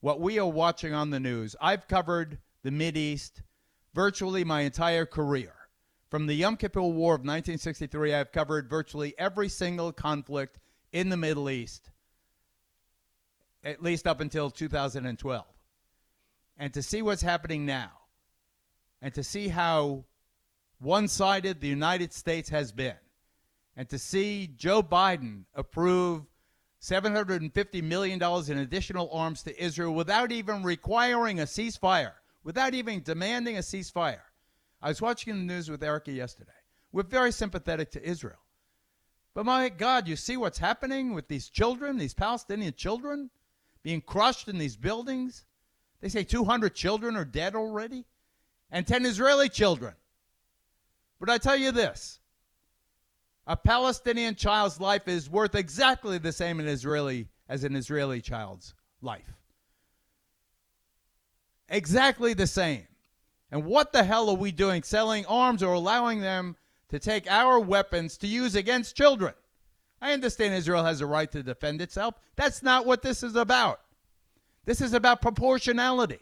what 0.00 0.20
we 0.20 0.38
are 0.38 0.46
watching 0.46 0.94
on 0.94 1.10
the 1.10 1.20
news. 1.20 1.54
I've 1.60 1.86
covered 1.86 2.38
the 2.62 2.70
Mid 2.70 2.96
East 2.96 3.42
virtually 3.94 4.44
my 4.44 4.62
entire 4.62 5.06
career. 5.06 5.52
From 6.10 6.26
the 6.26 6.34
Yom 6.34 6.56
Kippur 6.56 6.82
War 6.82 7.14
of 7.14 7.20
1963, 7.20 8.14
I've 8.14 8.32
covered 8.32 8.68
virtually 8.68 9.14
every 9.16 9.48
single 9.48 9.92
conflict 9.92 10.58
in 10.92 11.08
the 11.08 11.16
Middle 11.16 11.48
East, 11.48 11.90
at 13.62 13.82
least 13.82 14.06
up 14.06 14.20
until 14.20 14.50
2012. 14.50 15.44
And 16.58 16.74
to 16.74 16.82
see 16.82 17.00
what's 17.00 17.22
happening 17.22 17.64
now, 17.64 17.92
and 19.00 19.14
to 19.14 19.22
see 19.22 19.48
how 19.48 20.04
one 20.80 21.06
sided 21.06 21.60
the 21.60 21.68
United 21.68 22.12
States 22.12 22.48
has 22.48 22.72
been, 22.72 22.96
and 23.76 23.88
to 23.88 23.98
see 23.98 24.48
Joe 24.48 24.82
Biden 24.82 25.44
approve 25.54 26.24
$750 26.80 27.82
million 27.82 28.22
in 28.22 28.58
additional 28.58 29.10
arms 29.12 29.42
to 29.42 29.62
Israel 29.62 29.94
without 29.94 30.32
even 30.32 30.62
requiring 30.62 31.40
a 31.40 31.44
ceasefire, 31.44 32.12
without 32.42 32.74
even 32.74 33.02
demanding 33.02 33.56
a 33.56 33.60
ceasefire. 33.60 34.22
I 34.80 34.88
was 34.88 35.02
watching 35.02 35.34
the 35.34 35.54
news 35.54 35.70
with 35.70 35.82
Erica 35.82 36.10
yesterday. 36.10 36.52
We're 36.90 37.02
very 37.02 37.32
sympathetic 37.32 37.90
to 37.92 38.02
Israel. 38.02 38.38
But 39.34 39.44
my 39.44 39.68
God, 39.68 40.08
you 40.08 40.16
see 40.16 40.36
what's 40.36 40.58
happening 40.58 41.14
with 41.14 41.28
these 41.28 41.48
children, 41.48 41.98
these 41.98 42.14
Palestinian 42.14 42.74
children 42.74 43.30
being 43.82 44.00
crushed 44.00 44.48
in 44.48 44.58
these 44.58 44.76
buildings? 44.76 45.44
They 46.00 46.08
say 46.08 46.24
200 46.24 46.74
children 46.74 47.14
are 47.16 47.24
dead 47.24 47.54
already, 47.54 48.06
and 48.70 48.86
10 48.86 49.04
Israeli 49.04 49.48
children. 49.48 49.94
But 51.18 51.28
I 51.28 51.36
tell 51.36 51.56
you 51.56 51.72
this 51.72 52.19
a 53.50 53.56
Palestinian 53.56 54.36
child's 54.36 54.78
life 54.78 55.08
is 55.08 55.28
worth 55.28 55.56
exactly 55.56 56.18
the 56.18 56.30
same 56.30 56.60
in 56.60 56.68
Israeli 56.68 57.26
as 57.48 57.64
an 57.64 57.74
Israeli 57.74 58.20
child's 58.20 58.74
life. 59.02 59.34
Exactly 61.68 62.32
the 62.32 62.46
same. 62.46 62.86
And 63.50 63.64
what 63.64 63.92
the 63.92 64.04
hell 64.04 64.30
are 64.30 64.36
we 64.36 64.52
doing 64.52 64.84
selling 64.84 65.26
arms 65.26 65.64
or 65.64 65.72
allowing 65.72 66.20
them 66.20 66.54
to 66.90 67.00
take 67.00 67.28
our 67.28 67.58
weapons 67.58 68.16
to 68.18 68.28
use 68.28 68.54
against 68.54 68.96
children? 68.96 69.34
I 70.00 70.12
understand 70.12 70.54
Israel 70.54 70.84
has 70.84 71.00
a 71.00 71.06
right 71.06 71.30
to 71.32 71.42
defend 71.42 71.82
itself. 71.82 72.14
That's 72.36 72.62
not 72.62 72.86
what 72.86 73.02
this 73.02 73.24
is 73.24 73.34
about. 73.34 73.80
This 74.64 74.80
is 74.80 74.94
about 74.94 75.20
proportionality. 75.20 76.20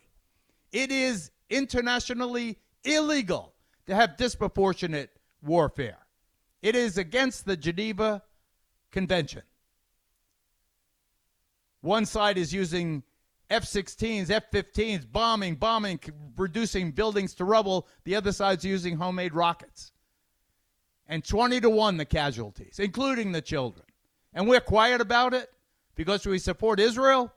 It 0.73 0.91
is 0.91 1.31
internationally 1.51 2.57
illegal 2.85 3.53
to 3.87 3.95
have 3.95 4.17
disproportionate 4.17 5.11
warfare. 5.43 5.99
It 6.63 6.75
is 6.75 6.99
against 6.99 7.47
the 7.47 7.57
Geneva 7.57 8.23
Convention. 8.91 9.43
One 11.81 12.07
side 12.07 12.39
is 12.39 12.53
using 12.53 13.03
F 13.51 13.65
16s, 13.65 14.31
F 14.31 14.51
15s, 14.51 15.11
bombing, 15.11 15.55
bombing, 15.55 16.01
reducing 16.37 16.91
buildings 16.91 17.35
to 17.35 17.45
rubble. 17.45 17.87
The 18.05 18.17
other 18.17 18.33
side's 18.33 18.65
using 18.65 18.97
homemade 18.97 19.35
rockets. 19.35 19.93
And 21.07 21.25
20 21.25 21.61
to 21.63 21.71
1 21.71 21.97
the 21.97 22.05
casualties, 22.05 22.79
including 22.79 23.33
the 23.33 23.41
children. 23.41 23.87
And 24.35 24.47
we're 24.47 24.61
quiet 24.61 25.01
about 25.01 25.33
it 25.33 25.51
because 25.95 26.27
we 26.27 26.39
support 26.39 26.81
Israel. 26.81 27.33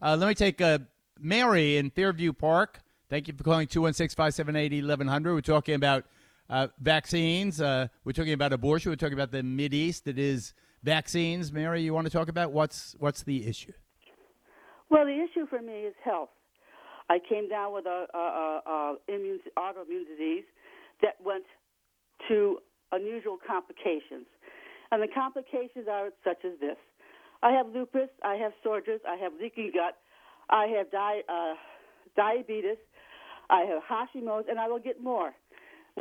Uh, 0.00 0.16
let 0.16 0.28
me 0.28 0.34
take 0.34 0.60
uh, 0.60 0.78
Mary 1.18 1.78
in 1.78 1.90
Fairview 1.90 2.32
Park. 2.32 2.80
Thank 3.08 3.26
you 3.26 3.34
for 3.34 3.42
calling 3.42 3.66
216 3.66 4.14
578 4.14 4.82
1100. 4.82 5.34
We're 5.34 5.40
talking 5.40 5.74
about 5.74 6.04
uh, 6.48 6.68
vaccines. 6.80 7.60
Uh, 7.60 7.88
we're 8.04 8.12
talking 8.12 8.32
about 8.32 8.52
abortion. 8.52 8.90
We're 8.90 8.96
talking 8.96 9.14
about 9.14 9.32
the 9.32 9.42
Mid 9.42 9.74
East. 9.74 10.06
It 10.06 10.18
is 10.18 10.54
vaccines. 10.82 11.52
Mary, 11.52 11.82
you 11.82 11.92
want 11.92 12.06
to 12.06 12.12
talk 12.12 12.28
about 12.28 12.52
what's 12.52 12.94
what's 12.98 13.22
the 13.22 13.46
issue? 13.46 13.72
Well, 14.90 15.04
the 15.04 15.24
issue 15.24 15.46
for 15.48 15.60
me 15.60 15.80
is 15.80 15.94
health. 16.04 16.28
I 17.08 17.18
came 17.28 17.48
down 17.48 17.72
with 17.72 17.86
a, 17.86 18.06
a, 18.14 18.18
a, 18.18 18.70
a 18.70 18.96
immune, 19.08 19.40
autoimmune 19.56 20.06
disease 20.06 20.44
that 21.02 21.14
went 21.24 21.44
to 22.28 22.58
unusual 22.92 23.38
complications, 23.46 24.26
and 24.90 25.02
the 25.02 25.08
complications 25.12 25.86
are 25.90 26.10
such 26.24 26.44
as 26.44 26.58
this: 26.60 26.76
I 27.42 27.52
have 27.52 27.66
lupus, 27.74 28.08
I 28.24 28.34
have 28.36 28.52
psoriasis, 28.64 29.00
I 29.08 29.16
have 29.16 29.32
leaky 29.40 29.70
gut, 29.72 29.96
I 30.50 30.66
have 30.76 30.90
di- 30.90 31.22
uh, 31.28 31.54
diabetes, 32.16 32.78
I 33.50 33.62
have 33.62 33.82
Hashimoto's, 33.82 34.46
and 34.48 34.58
I 34.58 34.68
will 34.68 34.78
get 34.78 35.02
more. 35.02 35.32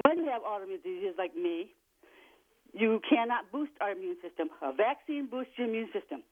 When 0.04 0.18
you 0.20 0.30
have 0.30 0.42
autoimmune 0.42 0.84
diseases 0.84 1.16
like 1.18 1.36
me, 1.36 1.72
you 2.74 3.00
cannot 3.10 3.52
boost 3.52 3.72
our 3.80 3.92
immune 3.92 4.18
system. 4.22 4.50
A 4.62 4.74
vaccine 4.74 5.28
boosts 5.32 5.54
your 5.58 5.68
immune 5.68 5.90
system. 5.94 6.24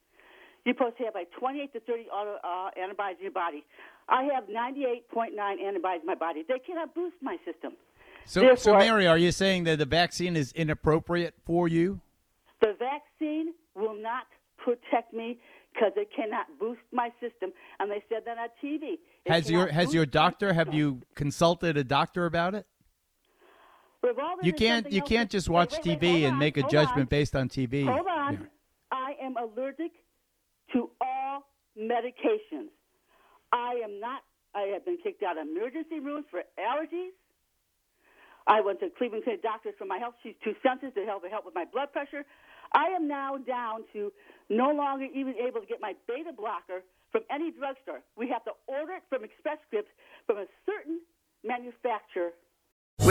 You're 0.65 0.75
supposed 0.75 0.98
to 0.98 1.03
have 1.05 1.15
like 1.15 1.29
28 1.39 1.74
to 1.74 1.79
30 1.82 2.03
auto, 2.10 2.38
uh, 2.43 2.70
antibodies 2.82 3.17
in 3.20 3.24
your 3.24 3.32
body. 3.32 3.63
I 4.10 4.24
have 4.34 4.46
98.9 4.46 5.36
antibodies 5.39 6.01
in 6.01 6.08
my 6.08 6.15
body. 6.15 6.43
They 6.48 6.60
cannot 6.60 6.93
boost 6.96 7.15
my 7.21 7.38
system. 7.45 7.73
So, 8.26 8.39
Therefore, 8.41 8.58
so 8.58 8.78
Mary, 8.78 9.08
are 9.08 9.17
you 9.17 9.32
saying 9.32 9.65
that 9.65 9.80
the 9.80 9.86
vaccine 9.86 10.36
is 10.36 10.54
inappropriate 10.54 11.34
for 11.45 11.67
you? 11.67 11.99
The 12.62 12.76
vaccine 12.80 13.54
will 13.76 13.95
not 14.02 14.23
protect 14.58 15.13
me 15.13 15.39
because 15.73 15.91
it 15.97 16.10
cannot 16.15 16.47
boost 16.60 16.82
my 16.91 17.10
system. 17.19 17.52
And 17.80 17.91
they 17.91 18.04
said 18.08 18.23
that 18.26 18.38
on 18.38 18.47
TV. 18.63 18.99
It 19.26 19.32
Has 19.32 19.49
your 19.49 19.67
has 19.67 19.93
your 19.93 20.06
doctor 20.06 20.54
have 20.54 20.73
you 20.73 21.02
consulted 21.15 21.76
a 21.78 21.84
doctor 21.84 22.26
about 22.26 22.56
it? 22.56 22.65
Revolver 24.04 24.42
You 24.44 24.54
can't 24.54 24.92
you 24.92 25.02
can't 25.02 25.32
just 25.32 25.50
watch 25.50 25.72
wait, 25.72 25.86
wait, 25.86 26.02
TV 26.02 26.24
and 26.24 26.34
on, 26.34 26.39
make 26.39 26.58
a 26.58 26.63
judgment 26.63 27.00
on. 27.00 27.06
based 27.06 27.36
on 27.36 27.48
TV. 27.48 27.86
Hold 27.86 28.08
on. 28.08 28.34
Mary. 28.36 28.48
I 28.92 29.13
am 29.24 29.36
allergic 29.38 29.92
to 30.74 30.89
all 31.00 31.48
medications. 31.80 32.70
I 33.52 33.80
am 33.84 34.00
not. 34.00 34.22
I 34.54 34.70
have 34.74 34.86
been 34.86 34.98
kicked 35.02 35.24
out 35.24 35.38
of 35.38 35.48
emergency 35.48 36.00
rooms 36.00 36.26
for 36.30 36.42
allergies. 36.60 37.16
I 38.46 38.60
went 38.60 38.82
to 38.82 38.89
Cleveland 38.98 39.24
Clinic 39.24 39.42
doctors 39.42 39.74
for 39.80 39.86
my 39.86 39.98
health. 39.98 40.16
She's 40.22 40.36
too 40.44 40.54
sensitive 40.62 40.94
to 40.96 41.06
help 41.06 41.24
help 41.32 41.46
with 41.46 41.56
my 41.56 41.66
blood 41.66 41.94
pressure. 41.94 42.26
I 42.74 42.88
am 42.96 43.08
now 43.08 43.38
down 43.38 43.86
to 43.94 44.12
no 44.50 44.72
longer 44.72 45.06
even 45.06 45.36
able 45.39 45.62
to 45.62 45.68
get 45.68 45.80
my 45.80 45.94
beta 46.08 46.34
blocker 46.36 46.84
from 47.12 47.22
any 47.32 47.52
drugstore. 47.52 48.02
We 48.18 48.28
have 48.30 48.44
to 48.46 48.52
order 48.68 48.94
it 49.00 49.04
from 49.08 49.24
Express 49.24 49.58
Scripts 49.68 49.92
from 50.26 50.38
a 50.38 50.46
certain 50.66 51.00
manufacturer 51.46 52.34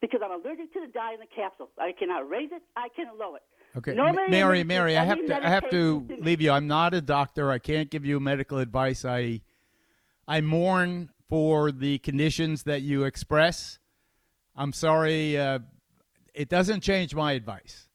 Because 0.00 0.20
I'm 0.24 0.30
allergic 0.30 0.72
to 0.74 0.80
the 0.80 0.86
dye 0.92 1.14
in 1.14 1.20
the 1.20 1.26
capsule. 1.26 1.70
I 1.78 1.92
cannot 1.92 2.28
raise 2.28 2.50
it. 2.52 2.62
I 2.76 2.88
cannot 2.94 3.18
lower 3.18 3.36
it. 3.36 3.42
Okay, 3.76 3.94
No 3.94 4.06
M- 4.06 4.30
Mary, 4.30 4.64
Mary, 4.64 4.96
I 4.96 5.04
have 5.04 5.24
to, 5.26 5.36
I 5.36 5.48
have 5.48 5.68
to 5.70 6.08
leave 6.20 6.40
you. 6.40 6.50
I'm 6.50 6.66
not 6.66 6.94
a 6.94 7.00
doctor. 7.00 7.50
I 7.50 7.58
can't 7.58 7.90
give 7.90 8.04
you 8.04 8.18
medical 8.18 8.58
advice. 8.58 9.04
I, 9.04 9.42
I 10.26 10.40
mourn 10.40 11.10
for 11.28 11.70
the 11.70 11.98
conditions 11.98 12.62
that 12.62 12.82
you 12.82 13.04
express. 13.04 13.78
I'm 14.56 14.72
sorry. 14.72 15.36
Uh, 15.38 15.60
it 16.34 16.48
doesn't 16.48 16.80
change 16.80 17.14
my 17.14 17.32
advice. 17.32 17.88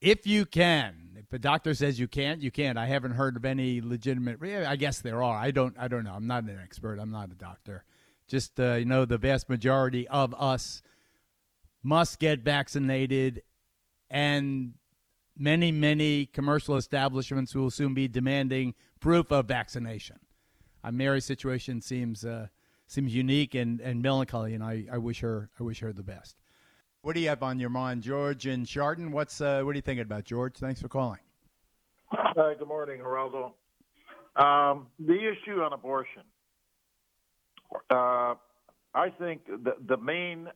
If 0.00 0.26
you 0.26 0.46
can, 0.46 1.16
if 1.16 1.32
a 1.32 1.38
doctor 1.38 1.74
says 1.74 2.00
you 2.00 2.08
can't, 2.08 2.40
you 2.40 2.50
can't. 2.50 2.78
I 2.78 2.86
haven't 2.86 3.12
heard 3.12 3.36
of 3.36 3.44
any 3.44 3.80
legitimate. 3.80 4.42
I 4.42 4.76
guess 4.76 5.00
there 5.00 5.22
are. 5.22 5.36
I 5.36 5.50
don't. 5.50 5.76
I 5.78 5.88
don't 5.88 6.04
know. 6.04 6.14
I'm 6.14 6.26
not 6.26 6.44
an 6.44 6.58
expert. 6.62 6.98
I'm 6.98 7.10
not 7.10 7.30
a 7.30 7.34
doctor. 7.34 7.84
Just 8.28 8.58
uh, 8.58 8.74
you 8.74 8.84
know, 8.84 9.04
the 9.04 9.18
vast 9.18 9.48
majority 9.48 10.06
of 10.08 10.34
us 10.38 10.82
must 11.88 12.18
get 12.18 12.40
vaccinated, 12.40 13.42
and 14.10 14.74
many, 15.38 15.72
many 15.72 16.26
commercial 16.26 16.76
establishments 16.76 17.54
will 17.54 17.70
soon 17.70 17.94
be 17.94 18.06
demanding 18.06 18.74
proof 19.00 19.32
of 19.32 19.46
vaccination. 19.46 20.18
Uh, 20.84 20.92
Mary's 20.92 21.24
situation 21.24 21.80
seems 21.80 22.24
uh, 22.24 22.48
seems 22.86 23.14
unique 23.14 23.54
and, 23.54 23.80
and 23.80 24.02
melancholy, 24.02 24.54
and 24.54 24.62
I, 24.62 24.84
I 24.92 24.98
wish 24.98 25.20
her 25.20 25.48
I 25.58 25.62
wish 25.62 25.80
her 25.80 25.92
the 25.92 26.02
best. 26.02 26.36
What 27.00 27.14
do 27.14 27.20
you 27.20 27.28
have 27.30 27.42
on 27.42 27.58
your 27.58 27.70
mind, 27.70 28.02
George 28.02 28.46
and 28.46 28.66
Chardon? 28.66 29.10
What's 29.10 29.40
uh, 29.40 29.62
what 29.62 29.70
are 29.70 29.74
you 29.74 29.82
thinking 29.82 30.02
about, 30.02 30.24
George? 30.24 30.56
Thanks 30.56 30.82
for 30.82 30.88
calling. 30.88 31.20
Hi, 32.10 32.54
good 32.58 32.68
morning, 32.68 33.00
Geraldo. 33.00 33.52
Um, 34.36 34.88
the 34.98 35.14
issue 35.14 35.62
on 35.62 35.72
abortion. 35.72 36.22
Uh, 37.90 38.34
I 38.94 39.08
think 39.18 39.46
the 39.46 39.74
the 39.86 39.96
main 39.96 40.48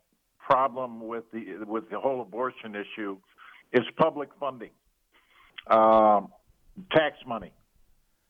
problem 0.46 1.06
with 1.06 1.24
the 1.32 1.64
with 1.66 1.88
the 1.90 1.98
whole 1.98 2.20
abortion 2.20 2.74
issue 2.74 3.16
is 3.72 3.82
public 3.96 4.28
funding, 4.38 4.70
um, 5.68 6.28
tax 6.92 7.16
money. 7.26 7.52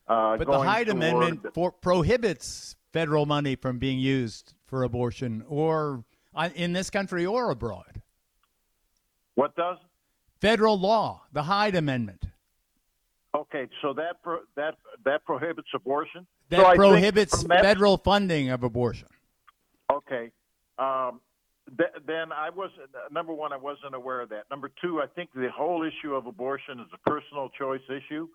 Uh, 0.07 0.37
but 0.37 0.47
the 0.47 0.59
Hyde 0.59 0.89
Amendment 0.89 1.45
for, 1.53 1.71
prohibits 1.71 2.75
federal 2.91 3.25
money 3.25 3.55
from 3.55 3.79
being 3.79 3.99
used 3.99 4.53
for 4.67 4.83
abortion, 4.83 5.43
or 5.47 6.03
uh, 6.35 6.49
in 6.55 6.73
this 6.73 6.89
country 6.89 7.25
or 7.25 7.51
abroad. 7.51 8.01
What 9.35 9.55
does? 9.55 9.77
Federal 10.41 10.77
law, 10.79 11.23
the 11.31 11.43
Hyde 11.43 11.75
Amendment. 11.75 12.25
Okay, 13.35 13.67
so 13.81 13.93
that 13.93 14.21
pro, 14.21 14.39
that 14.55 14.75
that 15.05 15.25
prohibits 15.25 15.69
abortion. 15.73 16.27
That 16.49 16.59
so 16.59 16.75
prohibits 16.75 17.43
federal 17.43 17.97
funding 17.97 18.49
of 18.49 18.63
abortion. 18.63 19.07
Okay, 19.91 20.31
um, 20.77 21.19
then 22.05 22.31
I 22.31 22.49
was 22.49 22.71
number 23.11 23.33
one. 23.33 23.53
I 23.53 23.57
wasn't 23.57 23.95
aware 23.95 24.21
of 24.21 24.29
that. 24.29 24.43
Number 24.51 24.69
two, 24.81 25.01
I 25.01 25.07
think 25.07 25.29
the 25.33 25.49
whole 25.55 25.83
issue 25.83 26.13
of 26.13 26.25
abortion 26.25 26.79
is 26.79 26.87
a 26.93 27.09
personal 27.09 27.49
choice 27.49 27.81
issue. 27.89 28.27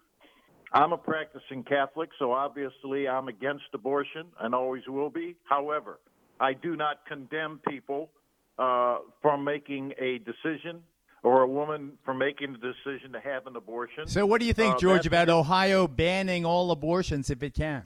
I'm 0.73 0.93
a 0.93 0.99
practicing 0.99 1.65
Catholic, 1.65 2.11
so 2.19 2.33
obviously 2.33 3.09
I'm 3.09 3.29
against 3.29 3.65
abortion 3.73 4.27
and 4.41 4.55
always 4.55 4.83
will 4.87 5.11
be. 5.11 5.35
However, 5.45 5.99
I 6.41 6.53
do 6.53 6.77
not 6.77 7.07
condemn 7.07 7.61
people 7.69 8.11
uh, 8.59 8.99
from 9.23 9.45
making 9.45 9.93
a 9.99 10.19
decision 10.19 10.83
or 11.23 11.43
a 11.43 11.49
woman 11.49 11.93
from 12.05 12.19
making 12.19 12.53
the 12.53 12.59
decision 12.59 13.13
to 13.13 13.21
have 13.21 13.47
an 13.47 13.57
abortion. 13.57 14.07
So, 14.07 14.27
what 14.27 14.41
do 14.41 14.47
you 14.47 14.53
think, 14.53 14.75
uh, 14.75 14.79
George, 14.79 15.07
about 15.07 15.29
Ohio 15.29 15.89
banning 15.89 16.45
all 16.45 16.71
abortions 16.71 17.31
if 17.31 17.43
it 17.43 17.55
can? 17.55 17.85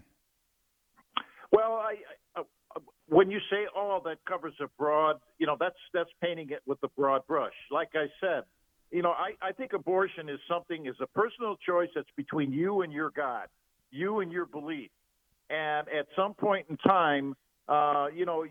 Well, 1.52 1.72
I, 1.72 1.96
when 3.12 3.31
you 3.31 3.38
say 3.51 3.66
all, 3.77 4.01
that 4.07 4.25
covers 4.27 4.55
a 4.61 4.68
broad, 4.79 5.16
you 5.38 5.46
know, 5.46 5.57
that's 5.61 5.77
that's 5.92 6.09
painting 6.22 6.48
it 6.51 6.62
with 6.66 6.79
a 6.83 6.88
broad 6.88 7.27
brush. 7.27 7.53
Like 7.70 7.90
I 7.94 8.07
said, 8.20 8.44
you 8.90 9.03
know, 9.03 9.11
I, 9.11 9.33
I 9.46 9.53
think 9.53 9.75
abortion 9.75 10.31
is 10.31 10.38
something 10.48 10.87
is 10.87 10.96
a 11.01 11.07
personal 11.07 11.57
choice 11.57 11.90
that's 11.94 12.09
between 12.16 12.53
you 12.53 12.81
and 12.81 12.92
your 12.92 13.11
God, 13.11 13.48
you 13.90 14.20
and 14.20 14.33
your 14.33 14.46
belief, 14.46 14.90
and 15.51 15.87
at 15.88 16.07
some 16.16 16.33
point 16.33 16.66
in 16.70 16.79
time, 16.79 17.37
uh, 17.68 18.07
you 18.14 18.25
know, 18.25 18.46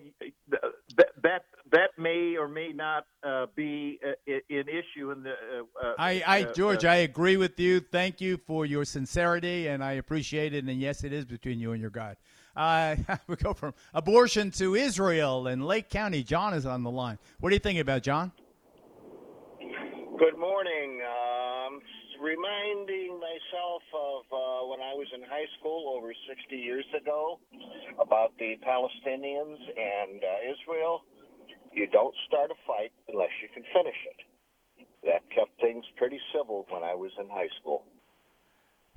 that 0.50 1.08
that 1.24 1.45
that 1.71 1.89
may 1.97 2.38
or 2.38 2.47
may 2.47 2.71
not 2.71 3.08
uh, 3.24 3.47
be 3.56 4.00
a, 4.04 4.32
a, 4.32 4.60
an 4.60 4.67
issue 4.67 5.10
in 5.10 5.24
the. 5.24 5.32
Uh, 5.32 5.88
uh 5.88 5.93
I, 5.97 6.24
I, 6.28 6.43
uh, 6.43 6.54
George, 6.54 6.86
uh, 6.86 6.89
I 6.89 6.95
agree 6.97 7.36
with 7.36 7.60
you. 7.60 7.80
Thank 7.80 8.21
you 8.21 8.38
for 8.38 8.67
your 8.67 8.86
sincerity, 8.86 9.67
and 9.67 9.84
I 9.84 9.93
appreciate 9.93 10.54
it. 10.54 10.65
And 10.65 10.80
yes, 10.80 11.04
it 11.04 11.13
is 11.13 11.26
between 11.26 11.60
you 11.60 11.71
and 11.71 11.82
your 11.82 11.89
God. 11.89 12.17
Uh, 12.56 12.96
we 13.28 13.36
go 13.36 13.54
from 13.54 13.74
abortion 13.94 14.52
to 14.52 14.76
Israel 14.76 15.48
and 15.48 15.66
Lake 15.66 15.90
County. 15.90 16.24
John 16.24 16.54
is 16.54 16.66
on 16.66 16.84
the 16.84 16.92
line. 16.92 17.18
What 17.40 17.52
are 17.52 17.54
you 17.54 17.60
thinking 17.60 17.82
about, 17.82 18.04
John? 18.04 18.32
Good 20.20 20.38
morning. 20.38 21.02
Um, 21.02 21.80
reminding 22.22 23.18
myself 23.18 23.82
of 23.96 24.22
uh, 24.30 24.68
when 24.70 24.80
I 24.80 24.94
was 24.94 25.08
in 25.16 25.22
high 25.24 25.50
school 25.60 25.98
over 25.98 26.14
60 26.14 26.56
years 26.56 26.86
ago 26.94 27.40
about 28.00 28.38
the 28.38 28.56
Palestinians 28.62 29.58
and 29.58 30.22
uh, 30.22 30.54
Israel. 30.54 31.02
You 31.74 31.88
don't 31.88 32.14
start 32.28 32.52
a 32.52 32.60
fight 32.68 32.92
unless 33.08 33.32
you 33.42 33.48
can 33.54 33.64
finish 33.74 33.96
it. 34.06 34.20
That 35.04 35.24
kept 35.34 35.60
things 35.60 35.86
pretty 35.98 36.20
civil 36.36 36.68
when 36.70 36.84
I 36.84 36.94
was 36.94 37.12
in 37.18 37.30
high 37.30 37.50
school. 37.60 37.86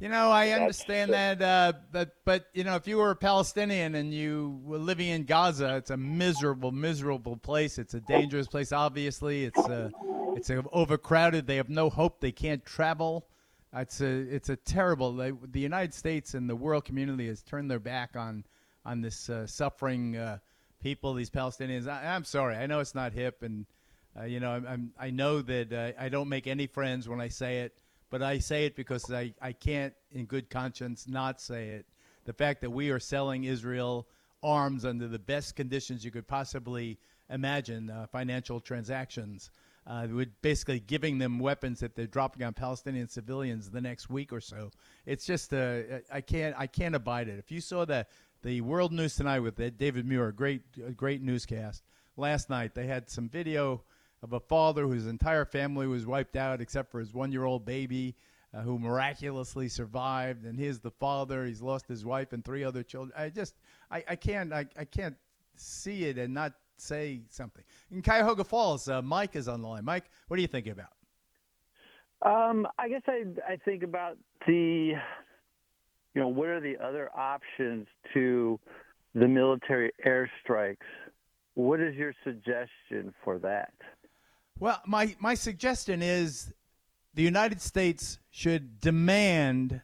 You 0.00 0.08
know, 0.08 0.28
I 0.28 0.50
understand 0.50 1.12
that, 1.12 1.40
uh, 1.40 1.72
but 1.92 2.16
but 2.24 2.46
you 2.52 2.64
know, 2.64 2.74
if 2.74 2.88
you 2.88 2.96
were 2.96 3.12
a 3.12 3.16
Palestinian 3.16 3.94
and 3.94 4.12
you 4.12 4.60
were 4.64 4.78
living 4.78 5.08
in 5.08 5.22
Gaza, 5.22 5.76
it's 5.76 5.90
a 5.90 5.96
miserable, 5.96 6.72
miserable 6.72 7.36
place. 7.36 7.78
It's 7.78 7.94
a 7.94 8.00
dangerous 8.00 8.48
place. 8.48 8.72
Obviously, 8.72 9.44
it's 9.44 9.58
a, 9.58 9.92
it's 10.34 10.50
overcrowded. 10.72 11.46
They 11.46 11.56
have 11.56 11.68
no 11.68 11.90
hope. 11.90 12.20
They 12.20 12.32
can't 12.32 12.64
travel. 12.64 13.28
It's 13.72 14.00
a 14.00 14.06
it's 14.06 14.48
a 14.48 14.56
terrible. 14.56 15.12
The 15.12 15.60
United 15.60 15.94
States 15.94 16.34
and 16.34 16.50
the 16.50 16.56
world 16.56 16.84
community 16.84 17.28
has 17.28 17.42
turned 17.42 17.70
their 17.70 17.78
back 17.78 18.16
on 18.16 18.44
on 18.84 19.00
this 19.00 19.30
uh, 19.30 19.46
suffering 19.46 20.16
uh, 20.16 20.38
people, 20.80 21.14
these 21.14 21.30
Palestinians. 21.30 21.86
I, 21.86 22.16
am 22.16 22.24
sorry. 22.24 22.56
I 22.56 22.66
know 22.66 22.80
it's 22.80 22.96
not 22.96 23.12
hip, 23.12 23.44
and 23.44 23.64
uh, 24.18 24.24
you 24.24 24.40
know, 24.40 24.50
I'm, 24.50 24.66
I'm, 24.66 24.92
i 24.98 25.10
know 25.10 25.40
that 25.40 25.72
uh, 25.72 26.02
I 26.02 26.08
don't 26.08 26.28
make 26.28 26.48
any 26.48 26.66
friends 26.66 27.08
when 27.08 27.20
I 27.20 27.28
say 27.28 27.60
it 27.60 27.80
but 28.14 28.22
I 28.22 28.38
say 28.38 28.64
it 28.64 28.76
because 28.76 29.10
I, 29.10 29.34
I 29.42 29.50
can't, 29.50 29.92
in 30.12 30.26
good 30.26 30.48
conscience, 30.48 31.08
not 31.08 31.40
say 31.40 31.70
it. 31.70 31.84
The 32.26 32.32
fact 32.32 32.60
that 32.60 32.70
we 32.70 32.90
are 32.90 33.00
selling 33.00 33.42
Israel 33.42 34.06
arms 34.40 34.84
under 34.84 35.08
the 35.08 35.18
best 35.18 35.56
conditions 35.56 36.04
you 36.04 36.12
could 36.12 36.28
possibly 36.28 37.00
imagine, 37.28 37.90
uh, 37.90 38.06
financial 38.06 38.60
transactions, 38.60 39.50
uh, 39.88 40.06
would 40.08 40.30
basically 40.42 40.78
giving 40.78 41.18
them 41.18 41.40
weapons 41.40 41.80
that 41.80 41.96
they're 41.96 42.06
dropping 42.06 42.44
on 42.44 42.52
Palestinian 42.52 43.08
civilians 43.08 43.68
the 43.68 43.80
next 43.80 44.08
week 44.08 44.32
or 44.32 44.40
so. 44.40 44.70
It's 45.06 45.26
just 45.26 45.52
uh, 45.52 45.80
I 46.08 46.20
can't 46.20 46.54
I 46.56 46.68
can't 46.68 46.94
abide 46.94 47.26
it. 47.26 47.40
If 47.40 47.50
you 47.50 47.60
saw 47.60 47.84
the 47.84 48.06
the 48.44 48.60
World 48.60 48.92
News 48.92 49.16
tonight 49.16 49.40
with 49.40 49.56
David 49.76 50.06
Muir, 50.06 50.30
great 50.30 50.96
great 50.96 51.20
newscast 51.20 51.82
last 52.16 52.48
night, 52.48 52.76
they 52.76 52.86
had 52.86 53.10
some 53.10 53.28
video 53.28 53.82
of 54.24 54.32
a 54.32 54.40
father 54.40 54.86
whose 54.86 55.06
entire 55.06 55.44
family 55.44 55.86
was 55.86 56.06
wiped 56.06 56.34
out 56.34 56.60
except 56.60 56.90
for 56.90 56.98
his 56.98 57.14
one 57.14 57.30
year 57.30 57.44
old 57.44 57.64
baby. 57.64 58.16
Uh, 58.52 58.60
who 58.60 58.78
miraculously 58.78 59.68
survived, 59.68 60.44
and 60.44 60.56
here's 60.56 60.78
the 60.78 60.90
father. 60.92 61.44
He's 61.44 61.60
lost 61.60 61.88
his 61.88 62.04
wife 62.04 62.32
and 62.32 62.44
three 62.44 62.62
other 62.62 62.84
children. 62.84 63.12
I 63.18 63.28
just, 63.28 63.56
I, 63.90 64.04
I 64.10 64.14
can't, 64.14 64.52
I, 64.52 64.64
I 64.78 64.84
can't 64.84 65.16
see 65.56 66.04
it 66.04 66.18
and 66.18 66.32
not 66.32 66.52
say 66.76 67.22
something. 67.30 67.64
In 67.90 68.00
Cuyahoga 68.00 68.44
Falls, 68.44 68.88
uh, 68.88 69.02
Mike 69.02 69.34
is 69.34 69.48
on 69.48 69.60
the 69.60 69.66
line. 69.66 69.84
Mike, 69.84 70.04
what 70.28 70.38
are 70.38 70.40
you 70.40 70.46
thinking 70.46 70.70
about? 70.70 70.92
Um, 72.22 72.68
I 72.78 72.88
guess 72.88 73.02
I, 73.08 73.24
I 73.44 73.56
think 73.64 73.82
about 73.82 74.18
the, 74.46 74.92
you 76.14 76.20
know, 76.20 76.28
what 76.28 76.46
are 76.46 76.60
the 76.60 76.76
other 76.80 77.10
options 77.16 77.88
to 78.12 78.60
the 79.16 79.26
military 79.26 79.90
airstrikes? 80.06 80.76
What 81.54 81.80
is 81.80 81.96
your 81.96 82.14
suggestion 82.22 83.12
for 83.24 83.40
that? 83.40 83.72
Well, 84.58 84.80
my, 84.86 85.16
my 85.18 85.34
suggestion 85.34 86.00
is 86.02 86.52
the 87.14 87.22
United 87.22 87.60
States 87.60 88.18
should 88.30 88.80
demand 88.80 89.80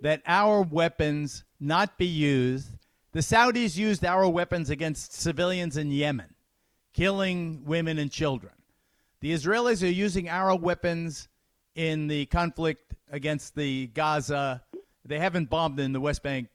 that 0.00 0.22
our 0.26 0.62
weapons 0.62 1.44
not 1.58 1.98
be 1.98 2.06
used. 2.06 2.68
The 3.12 3.20
Saudis 3.20 3.76
used 3.76 4.04
our 4.04 4.26
weapons 4.28 4.70
against 4.70 5.12
civilians 5.12 5.76
in 5.76 5.90
Yemen, 5.90 6.34
killing 6.94 7.62
women 7.66 7.98
and 7.98 8.10
children. 8.10 8.52
The 9.20 9.32
Israelis 9.32 9.82
are 9.82 9.90
using 9.90 10.30
our 10.30 10.56
weapons 10.56 11.28
in 11.74 12.06
the 12.06 12.24
conflict 12.26 12.94
against 13.10 13.54
the 13.54 13.88
Gaza. 13.88 14.62
They 15.04 15.18
haven't 15.18 15.50
bombed 15.50 15.78
in 15.78 15.92
the 15.92 16.00
West 16.00 16.22
Bank 16.22 16.48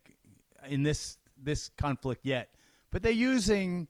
in 0.68 0.82
this 0.82 1.18
this 1.44 1.70
conflict 1.78 2.26
yet, 2.26 2.50
but 2.90 3.04
they're 3.04 3.12
using 3.12 3.88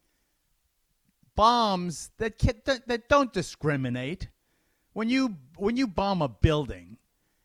bombs 1.36 2.12
that 2.18 2.40
that 2.88 3.10
don't 3.10 3.34
discriminate. 3.34 4.30
When 4.94 5.10
you 5.10 5.36
when 5.58 5.78
you 5.78 5.88
bomb 5.88 6.22
a 6.22 6.30
building 6.30 6.98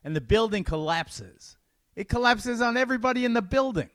and 0.04 0.14
the 0.14 0.20
building 0.20 0.64
collapses, 0.64 1.56
it 1.96 2.08
collapses 2.08 2.60
on 2.60 2.76
everybody 2.76 3.24
in 3.24 3.34
the 3.34 3.42
building. 3.42 3.90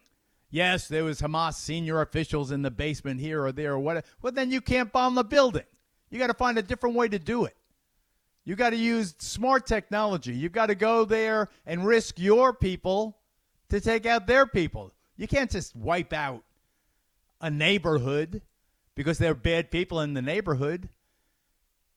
Yes, 0.49 0.87
there 0.87 1.03
was 1.03 1.21
Hamas 1.21 1.55
senior 1.55 2.01
officials 2.01 2.51
in 2.51 2.61
the 2.61 2.71
basement 2.71 3.19
here 3.19 3.43
or 3.43 3.51
there 3.51 3.73
or 3.73 3.79
whatever. 3.79 4.05
Well, 4.21 4.31
then 4.31 4.51
you 4.51 4.61
can't 4.61 4.91
bomb 4.91 5.15
the 5.15 5.23
building. 5.23 5.65
You 6.09 6.19
got 6.19 6.27
to 6.27 6.33
find 6.33 6.57
a 6.57 6.61
different 6.61 6.95
way 6.95 7.09
to 7.09 7.19
do 7.19 7.45
it. 7.45 7.57
You 8.45 8.55
got 8.55 8.69
to 8.69 8.77
use 8.77 9.15
smart 9.17 9.65
technology. 9.65 10.33
You've 10.33 10.51
got 10.51 10.67
to 10.67 10.75
go 10.75 11.03
there 11.03 11.49
and 11.65 11.85
risk 11.85 12.19
your 12.19 12.53
people 12.53 13.17
to 13.69 13.81
take 13.81 14.05
out 14.05 14.27
their 14.27 14.45
people. 14.45 14.93
You 15.17 15.27
can't 15.27 15.49
just 15.49 15.75
wipe 15.75 16.13
out 16.13 16.43
a 17.41 17.49
neighborhood 17.49 18.41
because 18.95 19.17
there 19.17 19.31
are 19.31 19.35
bad 19.35 19.71
people 19.71 20.01
in 20.01 20.13
the 20.13 20.21
neighborhood. 20.21 20.89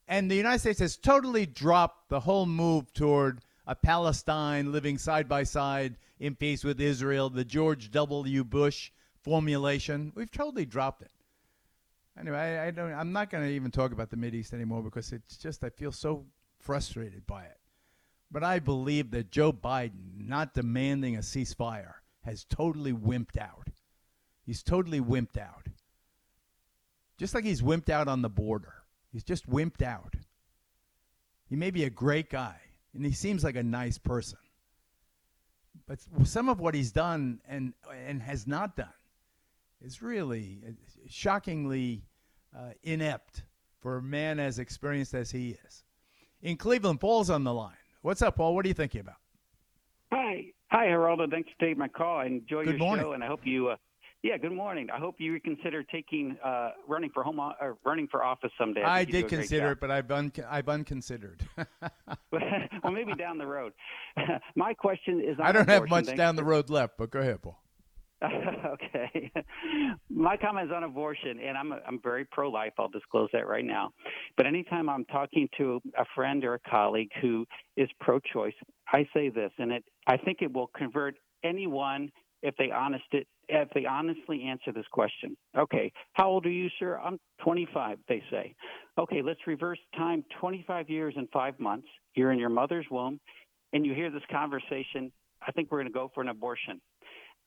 And 0.07 0.31
the 0.31 0.37
United 0.37 0.61
States 0.61 0.81
has 0.81 0.97
totally 0.97 1.47
dropped 1.47 2.09
the 2.09 2.21
whole 2.21 2.47
move 2.47 2.93
toward 2.93 3.41
a 3.67 3.75
Palestine 3.75 4.73
living 4.73 4.99
side 4.99 5.29
by 5.29 5.45
side 5.45 5.97
in 6.19 6.35
peace 6.35 6.65
with 6.65 6.81
Israel, 6.81 7.31
the 7.31 7.45
George 7.45 7.91
W. 7.91 8.43
Bush 8.43 8.91
formulation. 9.23 10.13
We've 10.15 10.31
totally 10.31 10.65
dropped 10.65 11.03
it. 11.03 11.13
Anyway, 12.19 12.37
I, 12.37 12.69
I 12.69 12.71
don't. 12.71 12.93
I'm 12.93 13.13
not 13.13 13.31
going 13.31 13.45
to 13.45 13.51
even 13.51 13.71
talk 13.71 13.93
about 13.93 14.11
the 14.11 14.35
East 14.35 14.53
anymore 14.53 14.83
because 14.83 15.13
it's 15.13 15.37
just 15.37 15.63
I 15.63 15.71
feel 15.71 15.93
so 15.93 16.25
frustrated 16.59 17.27
by 17.27 17.45
it. 17.45 17.59
But 18.31 18.43
I 18.43 18.59
believe 18.59 19.11
that 19.13 19.31
Joe 19.31 19.53
Biden, 19.53 20.27
not 20.27 20.55
demanding 20.55 21.17
a 21.17 21.21
ceasefire, 21.21 21.95
has 22.25 22.45
totally 22.45 22.93
wimped 22.93 23.39
out. 23.39 23.69
He's 24.45 24.63
totally 24.63 25.01
wimped 25.01 25.39
out. 25.39 25.69
Just 27.19 27.35
like 27.35 27.45
he's 27.45 27.63
wimped 27.63 27.91
out 27.91 28.09
on 28.09 28.23
the 28.23 28.29
border. 28.29 28.75
He's 29.13 29.25
just 29.25 29.49
wimped 29.51 29.83
out. 29.83 30.15
He 31.49 31.57
may 31.57 31.71
be 31.71 31.85
a 31.85 31.91
great 31.91 32.31
guy, 32.31 32.57
and 32.95 33.05
he 33.05 33.13
seems 33.13 33.43
like 33.43 33.57
a 33.57 33.63
nice 33.63 33.99
person. 33.99 34.39
But 35.87 35.99
some 36.25 36.49
of 36.49 36.61
what 36.61 36.75
he's 36.75 36.93
done 36.93 37.41
and 37.49 37.73
and 38.07 38.23
has 38.23 38.47
not 38.47 38.77
done 38.77 38.93
is 39.81 40.03
really 40.03 40.59
uh, 40.67 40.73
shockingly 41.09 42.05
uh, 42.57 42.71
inept 42.83 43.45
for 43.81 43.97
a 43.97 44.03
man 44.03 44.39
as 44.39 44.59
experienced 44.59 45.15
as 45.15 45.31
he 45.31 45.57
is. 45.67 45.85
In 46.43 46.57
Cleveland, 46.57 47.01
Paul's 47.01 47.31
on 47.31 47.45
the 47.45 47.55
line. 47.55 47.75
What's 48.03 48.23
up, 48.23 48.37
Paul? 48.37 48.55
What 48.55 48.65
are 48.65 48.69
you 48.69 48.75
thinking 48.75 49.01
about? 49.01 49.17
Hi, 50.13 50.47
hi, 50.71 50.87
Geraldo. 50.87 51.31
Thanks 51.31 51.51
for 51.51 51.65
taking 51.67 51.79
my 51.79 51.89
call. 51.89 52.19
I 52.19 52.27
enjoy 52.27 52.65
Good 52.65 52.73
your 52.73 52.79
morning. 52.79 53.05
show, 53.05 53.13
and 53.13 53.25
I 53.25 53.27
hope 53.27 53.41
you. 53.45 53.69
Uh, 53.69 53.77
yeah, 54.23 54.37
good 54.37 54.53
morning. 54.53 54.89
I 54.93 54.99
hope 54.99 55.17
you 55.19 55.33
reconsider 55.33 55.85
taking 55.85 56.37
uh, 56.45 56.71
running 56.89 57.11
for 57.15 57.23
home 57.23 57.39
or 57.39 57.79
running 57.85 58.09
for 58.11 58.25
office 58.25 58.51
someday. 58.59 58.83
I 58.83 59.01
you 59.01 59.07
did 59.07 59.13
do 59.13 59.19
a 59.19 59.21
great 59.21 59.31
consider 59.39 59.73
it, 59.73 59.81
but 59.81 59.91
I've, 59.91 60.11
un- 60.11 60.33
I've 60.49 60.69
unconsidered. 60.69 61.47
well, 62.33 62.93
maybe 62.93 63.15
down 63.15 63.39
the 63.39 63.47
road. 63.47 63.73
my 64.57 64.75
question 64.75 65.21
is. 65.21 65.39
On 65.39 65.47
I 65.47 65.53
don't 65.53 65.69
have 65.69 65.89
much 65.89 66.15
down 66.17 66.35
the 66.35 66.45
road 66.45 66.69
left, 66.69 66.99
but 66.99 67.11
go 67.11 67.21
ahead, 67.21 67.43
Paul. 67.43 67.63
okay. 68.25 69.31
My 70.11 70.37
comment 70.37 70.67
is 70.67 70.73
on 70.75 70.83
abortion, 70.83 71.39
and 71.39 71.57
I'm 71.57 71.73
I'm 71.87 72.01
very 72.03 72.25
pro-life. 72.25 72.73
I'll 72.77 72.89
disclose 72.89 73.29
that 73.33 73.47
right 73.47 73.65
now. 73.65 73.93
But 74.37 74.47
anytime 74.47 74.89
I'm 74.89 75.05
talking 75.05 75.49
to 75.59 75.81
a 75.97 76.05
friend 76.17 76.45
or 76.45 76.55
a 76.55 76.59
colleague 76.69 77.11
who 77.21 77.47
is 77.77 77.89
pro-choice, 78.01 78.55
I 78.93 79.07
say 79.15 79.29
this, 79.29 79.53
and 79.59 79.71
it 79.71 79.85
I 80.09 80.17
think 80.17 80.39
it 80.41 80.53
will 80.53 80.69
convert 80.77 81.15
anyone 81.45 82.11
if 82.43 82.55
they 82.57 82.71
honest 82.71 83.05
it 83.13 83.27
if 83.49 83.69
they 83.75 83.87
honestly 83.87 84.45
answer 84.45 84.73
this 84.73 84.87
question. 84.93 85.37
Okay, 85.57 85.91
how 86.13 86.29
old 86.29 86.45
are 86.47 86.51
you, 86.51 86.69
sir? 86.79 86.99
I'm 87.03 87.19
25. 87.43 87.99
They 88.09 88.23
say. 88.31 88.55
Okay, 88.99 89.23
let's 89.23 89.41
reverse 89.47 89.79
time 89.97 90.25
25 90.41 90.91
years 90.91 91.15
and 91.17 91.29
five 91.33 91.59
months. 91.59 91.89
You're 92.15 92.33
in 92.33 92.39
your 92.39 92.51
mother's 92.51 92.87
womb, 92.91 93.21
and 93.73 93.87
you 93.87 93.95
hear 93.95 94.11
this 94.11 94.23
conversation. 94.31 95.11
I 95.47 95.53
think 95.53 95.71
we're 95.71 95.79
going 95.79 95.93
to 95.93 95.95
go 95.95 96.11
for 96.15 96.21
an 96.21 96.29
abortion. 96.29 96.81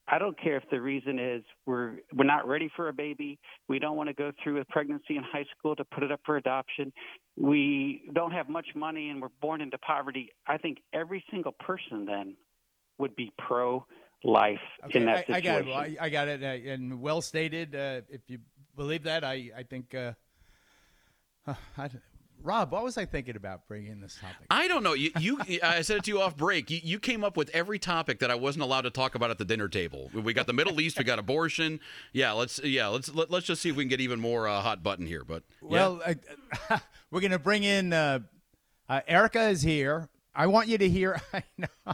I 0.08 0.18
don't 0.18 0.40
care 0.42 0.58
if 0.58 0.64
the 0.72 0.82
reason 0.82 1.20
is 1.20 1.44
we're 1.66 1.98
we're 2.16 2.26
not 2.26 2.48
ready 2.48 2.70
for 2.76 2.90
a 2.90 2.94
baby. 2.94 3.40
We 3.68 3.80
don't 3.80 3.96
want 3.96 4.10
to 4.10 4.14
go 4.14 4.32
through 4.44 4.60
a 4.60 4.66
pregnancy 4.66 5.16
in 5.16 5.24
high 5.24 5.46
school 5.58 5.76
to 5.76 5.86
put 5.86 6.04
it 6.04 6.12
up 6.12 6.20
for 6.26 6.38
adoption. 6.38 6.92
We 7.38 8.10
don't 8.14 8.32
have 8.32 8.50
much 8.50 8.68
money 8.76 9.10
and 9.10 9.22
we're 9.22 9.30
born 9.42 9.62
into 9.62 9.78
poverty. 9.78 10.30
I 10.48 10.58
think 10.58 10.80
every 10.94 11.24
single 11.32 11.54
person 11.54 12.06
then 12.06 12.36
would 12.98 13.16
be 13.16 13.32
pro 13.38 13.86
life 14.24 14.62
in 14.92 15.06
that 15.06 15.26
I, 15.30 15.34
I 15.34 15.42
situation. 15.42 15.66
got 15.66 15.88
it. 15.88 15.98
I, 16.00 16.06
I 16.06 16.10
got 16.10 16.28
it, 16.28 16.44
uh, 16.44 16.72
and 16.72 17.02
well 17.02 17.22
stated. 17.22 17.76
Uh, 17.76 18.02
if 18.10 18.22
you 18.28 18.40
believe 18.76 19.04
that, 19.04 19.24
I, 19.24 19.52
I 19.58 19.64
think. 19.64 19.94
Uh, 19.94 20.14
uh, 21.48 21.56
I, 21.78 21.90
Rob, 22.44 22.72
what 22.72 22.84
was 22.84 22.98
I 22.98 23.06
thinking 23.06 23.36
about 23.36 23.68
bringing 23.68 24.00
this 24.00 24.18
topic? 24.20 24.48
I 24.50 24.68
don't 24.68 24.82
know. 24.84 24.94
You, 24.94 25.12
you 25.20 25.40
I 25.62 25.82
said 25.82 25.98
it 25.98 26.04
to 26.06 26.12
you 26.12 26.22
off 26.22 26.36
break. 26.36 26.72
You, 26.72 26.80
you 26.84 27.00
came 27.00 27.24
up 27.24 27.38
with 27.38 27.50
every 27.54 27.78
topic 27.78 28.20
that 28.20 28.32
I 28.32 28.36
wasn't 28.36 28.64
allowed 28.64 28.82
to 28.82 28.90
talk 28.90 29.14
about 29.14 29.30
at 29.30 29.38
the 29.38 29.46
dinner 29.46 29.68
table. 29.68 30.10
We 30.14 30.34
got 30.34 30.48
the 30.48 30.54
Middle 30.54 30.82
East. 30.82 30.98
We 30.98 31.04
got 31.04 31.20
abortion. 31.20 31.80
Yeah, 32.14 32.32
let's 32.32 32.60
yeah 32.64 32.88
let's 32.88 33.14
let, 33.14 33.30
let's 33.30 33.46
just 33.46 33.62
see 33.62 33.70
if 33.70 33.76
we 33.76 33.84
can 33.84 33.90
get 33.90 34.02
even 34.02 34.20
more 34.20 34.48
uh, 34.48 34.60
hot 34.62 34.82
button 34.82 35.06
here. 35.06 35.24
But 35.24 35.44
yeah. 35.62 35.68
Well, 35.70 36.02
I, 36.06 36.82
we're 37.12 37.22
going 37.22 37.32
to 37.32 37.40
bring 37.40 37.64
in 37.64 37.94
uh, 37.94 38.20
uh, 38.90 39.02
Erica 39.08 39.50
is 39.50 39.62
here. 39.62 40.10
I 40.34 40.48
want 40.48 40.68
you 40.68 40.78
to 40.80 40.90
hear. 40.90 41.22
I 41.34 41.44
know. 41.58 41.94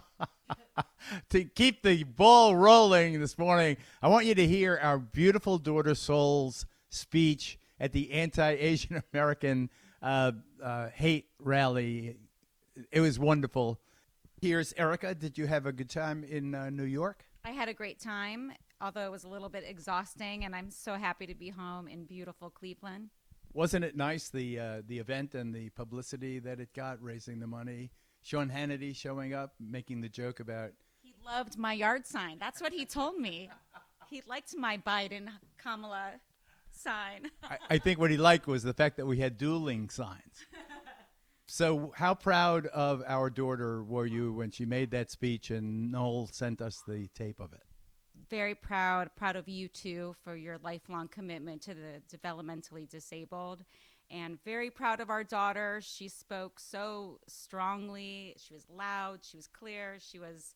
to 1.30 1.46
keep 1.46 1.84
the 1.84 2.04
ball 2.04 2.56
rolling 2.56 3.20
this 3.20 3.38
morning, 3.38 3.78
I 4.02 4.08
want 4.08 4.26
you 4.26 4.36
to 4.36 4.48
hear 4.48 4.80
our 4.82 4.98
beautiful 4.98 5.58
daughter 5.58 5.96
Sol's 5.96 6.66
speech 6.90 7.60
at 7.80 7.92
the 7.94 8.12
anti-Asian 8.12 9.02
American 9.14 9.70
uh, 10.02 10.32
uh, 10.62 10.90
hate 10.90 11.28
rally. 11.40 12.18
It 12.92 13.02
was 13.02 13.20
wonderful. 13.20 13.80
Here's 14.42 14.74
Erica. 14.74 15.16
Did 15.16 15.38
you 15.38 15.48
have 15.48 15.66
a 15.66 15.72
good 15.72 15.90
time 15.90 16.24
in 16.24 16.54
uh, 16.54 16.70
New 16.70 16.84
York? 16.84 17.26
I 17.44 17.52
had 17.52 17.70
a 17.70 17.74
great 17.74 18.00
time, 18.00 18.52
although 18.82 19.06
it 19.06 19.12
was 19.12 19.24
a 19.24 19.30
little 19.30 19.50
bit 19.50 19.64
exhausting, 19.66 20.46
and 20.46 20.56
I'm 20.56 20.70
so 20.70 20.96
happy 20.96 21.26
to 21.28 21.36
be 21.36 21.50
home 21.50 21.88
in 21.88 22.06
beautiful 22.06 22.50
Cleveland. 22.50 23.10
Wasn't 23.54 23.84
it 23.84 23.96
nice 23.96 24.30
the 24.30 24.60
uh, 24.60 24.82
the 24.86 25.00
event 25.00 25.34
and 25.34 25.56
the 25.56 25.70
publicity 25.70 26.38
that 26.40 26.60
it 26.60 26.74
got, 26.74 27.02
raising 27.02 27.40
the 27.40 27.48
money? 27.48 27.90
Sean 28.28 28.50
Hannity 28.50 28.94
showing 28.94 29.34
up, 29.34 29.54
making 29.58 30.02
the 30.02 30.10
joke 30.10 30.42
about 30.42 30.72
He 31.02 31.14
loved 31.26 31.58
my 31.58 31.72
yard 31.72 32.06
sign. 32.06 32.38
That's 32.38 32.62
what 32.62 32.74
he 32.74 32.86
told 32.86 33.18
me. 33.18 33.50
He 34.10 34.22
liked 34.28 34.54
my 34.54 34.78
Biden 34.78 35.30
Kamala 35.58 36.12
sign. 36.70 37.32
I, 37.42 37.58
I 37.70 37.78
think 37.78 38.00
what 38.00 38.12
he 38.12 38.18
liked 38.18 38.46
was 38.46 38.64
the 38.64 38.74
fact 38.74 38.98
that 38.98 39.06
we 39.06 39.20
had 39.20 39.38
dueling 39.38 39.90
signs. 39.90 40.46
So, 41.50 41.94
how 41.96 42.14
proud 42.14 42.66
of 42.68 43.02
our 43.08 43.30
daughter 43.30 43.82
were 43.82 44.06
you 44.06 44.34
when 44.34 44.52
she 44.52 44.66
made 44.66 44.92
that 44.92 45.10
speech 45.10 45.50
and 45.50 45.94
Noel 45.94 46.28
sent 46.30 46.62
us 46.62 46.84
the 46.86 47.08
tape 47.16 47.40
of 47.40 47.54
it? 47.54 47.64
Very 48.30 48.54
proud, 48.54 49.12
proud 49.16 49.38
of 49.38 49.48
you 49.48 49.70
too 49.70 50.14
for 50.26 50.36
your 50.36 50.58
lifelong 50.58 51.08
commitment 51.08 51.62
to 51.62 51.74
the 51.74 52.02
developmentally 52.14 52.90
disabled. 52.90 53.64
And 54.10 54.42
very 54.44 54.70
proud 54.70 55.00
of 55.02 55.10
our 55.10 55.24
daughter. 55.24 55.80
She 55.82 56.08
spoke 56.08 56.60
so 56.60 57.20
strongly. 57.28 58.36
She 58.38 58.54
was 58.54 58.66
loud. 58.70 59.20
She 59.22 59.36
was 59.36 59.48
clear. 59.48 59.98
She 60.00 60.18
was 60.18 60.56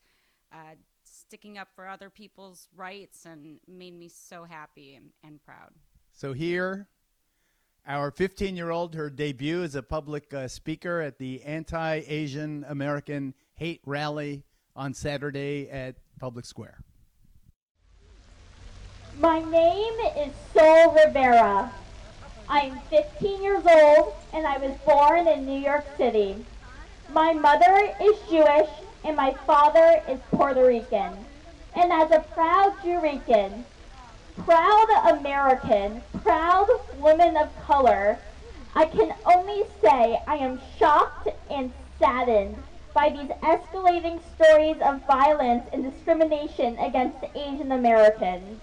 uh, 0.54 0.76
sticking 1.04 1.58
up 1.58 1.68
for 1.76 1.88
other 1.88 2.10
people's 2.10 2.70
rights 2.76 3.26
and 3.26 3.60
made 3.68 3.98
me 3.98 4.08
so 4.08 4.46
happy 4.46 4.96
and, 4.96 5.10
and 5.24 5.44
proud. 5.44 5.72
So, 6.14 6.34
here, 6.34 6.88
our 7.88 8.12
15 8.12 8.56
year 8.56 8.70
old, 8.70 8.96
her 8.96 9.10
debut 9.10 9.64
as 9.64 9.76
a 9.76 9.84
public 9.84 10.34
uh, 10.34 10.48
speaker 10.48 11.02
at 11.02 11.18
the 11.18 11.42
anti 11.44 12.04
Asian 12.08 12.66
American 12.70 13.34
hate 13.56 13.82
rally 13.86 14.44
on 14.76 14.94
Saturday 14.94 15.70
at 15.70 15.96
Public 16.20 16.46
Square. 16.46 16.84
My 19.20 19.40
name 19.40 19.94
is 20.18 20.34
Sol 20.54 20.94
Rivera. 20.94 21.72
I'm 22.50 22.80
15 22.90 23.44
years 23.44 23.64
old 23.66 24.14
and 24.34 24.46
I 24.46 24.58
was 24.58 24.78
born 24.86 25.28
in 25.28 25.46
New 25.46 25.60
York 25.60 25.86
City. 25.98 26.46
My 27.14 27.34
mother 27.34 27.94
is 28.02 28.18
Jewish 28.30 28.70
and 29.04 29.16
my 29.16 29.34
father 29.46 30.02
is 30.08 30.20
Puerto 30.32 30.66
Rican. 30.66 31.14
And 31.76 31.92
as 31.92 32.12
a 32.12 32.20
proud 32.34 32.76
Jurican, 32.84 33.64
proud 34.46 35.18
American, 35.18 36.02
proud 36.24 36.68
woman 37.00 37.38
of 37.38 37.50
color, 37.66 38.18
I 38.76 38.86
can 38.86 39.14
only 39.26 39.64
say 39.82 40.22
I 40.28 40.36
am 40.36 40.62
shocked 40.78 41.30
and 41.50 41.72
saddened 42.00 42.56
by 42.94 43.10
these 43.10 43.30
escalating 43.42 44.20
stories 44.36 44.78
of 44.82 45.06
violence 45.08 45.64
and 45.72 45.90
discrimination 45.92 46.78
against 46.80 47.18
Asian 47.36 47.72
Americans. 47.72 48.60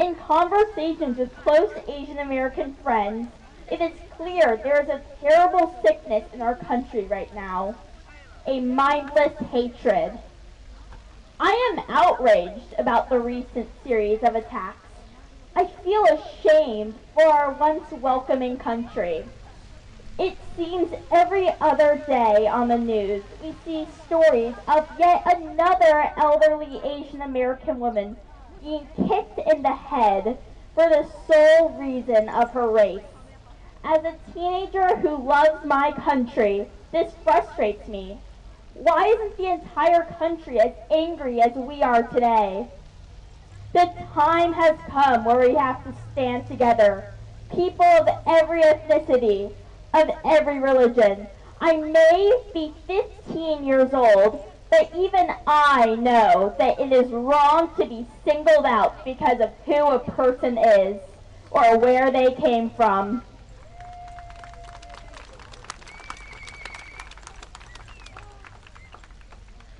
In 0.00 0.14
conversations 0.14 1.18
with 1.18 1.36
close 1.36 1.70
Asian 1.86 2.20
American 2.20 2.74
friends, 2.82 3.28
it 3.70 3.82
is 3.82 3.92
clear 4.16 4.58
there 4.64 4.80
is 4.82 4.88
a 4.88 5.02
terrible 5.20 5.78
sickness 5.84 6.24
in 6.32 6.40
our 6.40 6.54
country 6.54 7.04
right 7.04 7.32
now 7.34 7.74
a 8.46 8.60
mindless 8.60 9.36
hatred. 9.50 10.18
I 11.38 11.76
am 11.76 11.84
outraged 11.94 12.72
about 12.78 13.10
the 13.10 13.20
recent 13.20 13.68
series 13.84 14.22
of 14.22 14.36
attacks. 14.36 14.88
I 15.54 15.66
feel 15.66 16.06
ashamed 16.06 16.94
for 17.12 17.26
our 17.26 17.52
once 17.52 17.92
welcoming 17.92 18.56
country. 18.56 19.26
It 20.18 20.38
seems 20.56 20.94
every 21.12 21.50
other 21.60 22.02
day 22.06 22.46
on 22.46 22.68
the 22.68 22.78
news 22.78 23.22
we 23.42 23.54
see 23.66 23.86
stories 24.06 24.54
of 24.66 24.88
yet 24.98 25.22
another 25.36 26.10
elderly 26.16 26.80
Asian 26.84 27.20
American 27.20 27.78
woman 27.78 28.16
being 28.62 28.86
kicked 29.08 29.38
in 29.52 29.62
the 29.62 29.74
head 29.74 30.38
for 30.74 30.88
the 30.88 31.06
sole 31.26 31.70
reason 31.70 32.28
of 32.28 32.50
her 32.52 32.68
race. 32.68 33.00
As 33.82 34.04
a 34.04 34.16
teenager 34.32 34.96
who 34.96 35.16
loves 35.16 35.64
my 35.64 35.92
country, 35.92 36.66
this 36.92 37.12
frustrates 37.24 37.88
me. 37.88 38.18
Why 38.74 39.06
isn't 39.06 39.36
the 39.36 39.52
entire 39.52 40.04
country 40.18 40.60
as 40.60 40.72
angry 40.90 41.40
as 41.40 41.52
we 41.54 41.82
are 41.82 42.02
today? 42.04 42.68
The 43.72 43.90
time 44.12 44.52
has 44.52 44.76
come 44.88 45.24
where 45.24 45.48
we 45.48 45.54
have 45.54 45.82
to 45.84 45.94
stand 46.12 46.46
together. 46.46 47.14
People 47.52 47.84
of 47.84 48.08
every 48.26 48.62
ethnicity, 48.62 49.52
of 49.94 50.10
every 50.24 50.58
religion. 50.58 51.26
I 51.60 51.76
may 51.76 52.42
be 52.54 52.72
15 52.86 53.64
years 53.64 53.92
old, 53.92 54.44
but 54.70 54.90
even 54.96 55.28
I 55.46 55.96
know 55.96 56.54
that 56.58 56.78
it 56.78 56.92
is 56.92 57.10
wrong 57.10 57.70
to 57.76 57.84
be 57.84 58.06
singled 58.24 58.64
out 58.64 59.04
because 59.04 59.40
of 59.40 59.50
who 59.66 59.90
a 59.90 59.98
person 59.98 60.56
is 60.56 61.00
or 61.50 61.76
where 61.78 62.12
they 62.12 62.32
came 62.34 62.70
from. 62.70 63.22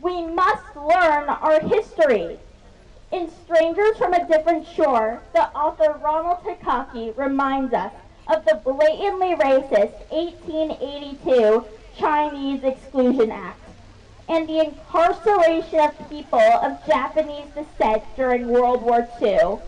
We 0.00 0.26
must 0.26 0.74
learn 0.74 1.28
our 1.28 1.60
history. 1.60 2.38
In 3.12 3.30
Strangers 3.44 3.96
from 3.96 4.14
a 4.14 4.26
Different 4.26 4.66
Shore, 4.66 5.22
the 5.34 5.48
author 5.50 5.98
Ronald 6.02 6.38
Takaki 6.44 7.16
reminds 7.16 7.74
us 7.74 7.92
of 8.28 8.44
the 8.44 8.60
blatantly 8.64 9.34
racist 9.34 10.10
1882 10.10 11.64
Chinese 11.96 12.64
Exclusion 12.64 13.30
Act 13.30 13.59
and 14.30 14.48
the 14.48 14.64
incarceration 14.64 15.80
of 15.80 16.08
people 16.08 16.38
of 16.38 16.86
Japanese 16.86 17.48
descent 17.52 18.04
during 18.14 18.46
World 18.46 18.80
War 18.80 19.08
II. 19.20 19.58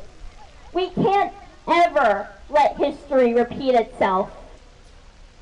We 0.72 0.90
can't 0.90 1.32
ever 1.66 2.28
let 2.48 2.76
history 2.76 3.34
repeat 3.34 3.74
itself. 3.74 4.30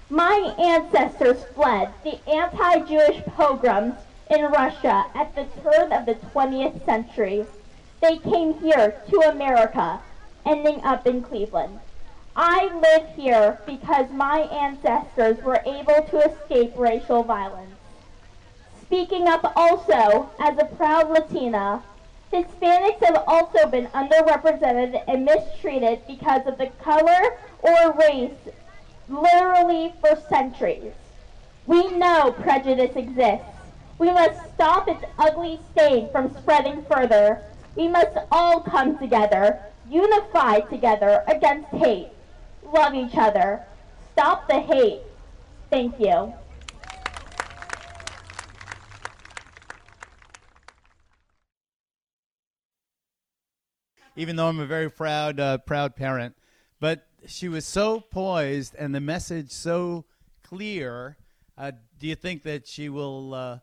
My 0.09 0.55
ancestors 0.59 1.45
fled 1.55 1.93
the 2.03 2.19
anti-Jewish 2.31 3.23
pogroms 3.37 3.97
in 4.31 4.47
Russia 4.47 5.05
at 5.15 5.35
the 5.35 5.45
turn 5.63 5.93
of 5.93 6.07
the 6.07 6.15
20th 6.15 6.83
century. 6.87 7.45
They 8.01 8.17
came 8.17 8.55
here 8.55 9.03
to 9.11 9.21
America, 9.29 10.01
ending 10.47 10.83
up 10.83 11.07
in 11.07 11.23
Cleveland. 11.23 11.79
I 12.35 12.71
live 12.73 13.15
here 13.17 13.59
because 13.67 14.11
my 14.13 14.41
ancestors 14.41 15.45
were 15.45 15.61
able 15.67 16.07
to 16.09 16.31
escape 16.31 16.73
racial 16.75 17.23
violence. 17.23 17.70
Speaking 18.91 19.29
up 19.29 19.53
also 19.55 20.29
as 20.41 20.59
a 20.59 20.65
proud 20.65 21.11
Latina, 21.11 21.81
Hispanics 22.33 23.05
have 23.05 23.23
also 23.29 23.69
been 23.69 23.87
underrepresented 23.95 25.01
and 25.07 25.25
mistreated 25.25 26.05
because 26.09 26.45
of 26.45 26.59
the 26.59 26.67
color 26.83 27.37
or 27.61 27.93
race 27.93 28.35
literally 29.09 29.95
for 30.01 30.21
centuries. 30.29 30.93
We 31.69 31.87
know 31.99 32.33
prejudice 32.33 32.97
exists. 32.97 33.47
We 34.01 34.11
must 34.11 34.55
stop 34.55 34.89
its 34.89 35.05
ugly 35.21 35.61
stain 35.71 36.11
from 36.11 36.35
spreading 36.39 36.83
further. 36.91 37.43
We 37.77 37.87
must 37.87 38.19
all 38.33 38.59
come 38.59 38.99
together, 38.99 39.61
unify 39.89 40.61
together 40.63 41.23
against 41.29 41.69
hate. 41.69 42.09
Love 42.65 42.97
each 42.97 43.17
other. 43.17 43.61
Stop 44.15 44.49
the 44.49 44.59
hate. 44.59 45.03
Thank 45.71 46.01
you. 46.01 46.35
Even 54.17 54.37
though 54.37 54.49
I'm 54.49 54.61
a 54.61 54.67
very 54.67 54.91
proud, 54.91 55.41
uh, 55.41 55.59
proud 55.59 55.97
parent. 55.97 56.37
But 56.81 57.07
she 57.27 57.49
was 57.49 57.67
so 57.67 58.01
poised 58.01 58.75
and 58.79 58.95
the 58.95 59.01
message 59.01 59.51
so 59.51 60.05
clear. 60.43 61.17
Uh, 61.57 61.73
do 61.99 62.07
you 62.07 62.15
think 62.15 62.43
that 62.45 62.67
she 62.67 62.89
will 62.89 63.35
uh, 63.35 63.59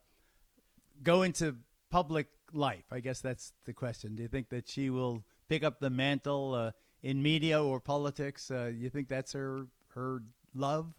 go 1.04 1.24
into 1.24 1.56
public 1.90 2.28
life? 2.54 2.86
I 2.92 3.00
guess 3.00 3.22
that's 3.22 3.54
the 3.66 3.74
question. 3.74 4.16
Do 4.16 4.22
you 4.24 4.30
think 4.30 4.50
that 4.50 4.70
she 4.70 4.90
will 4.90 5.24
pick 5.50 5.64
up 5.64 5.80
the 5.80 5.90
mantle 5.90 6.54
uh, 6.54 6.72
in 7.02 7.22
media 7.22 7.64
or 7.64 7.80
politics? 7.80 8.52
Uh, 8.52 8.72
you 8.76 8.90
think 8.90 9.08
that's 9.08 9.34
her 9.34 9.68
her 9.96 10.22
love? 10.54 10.94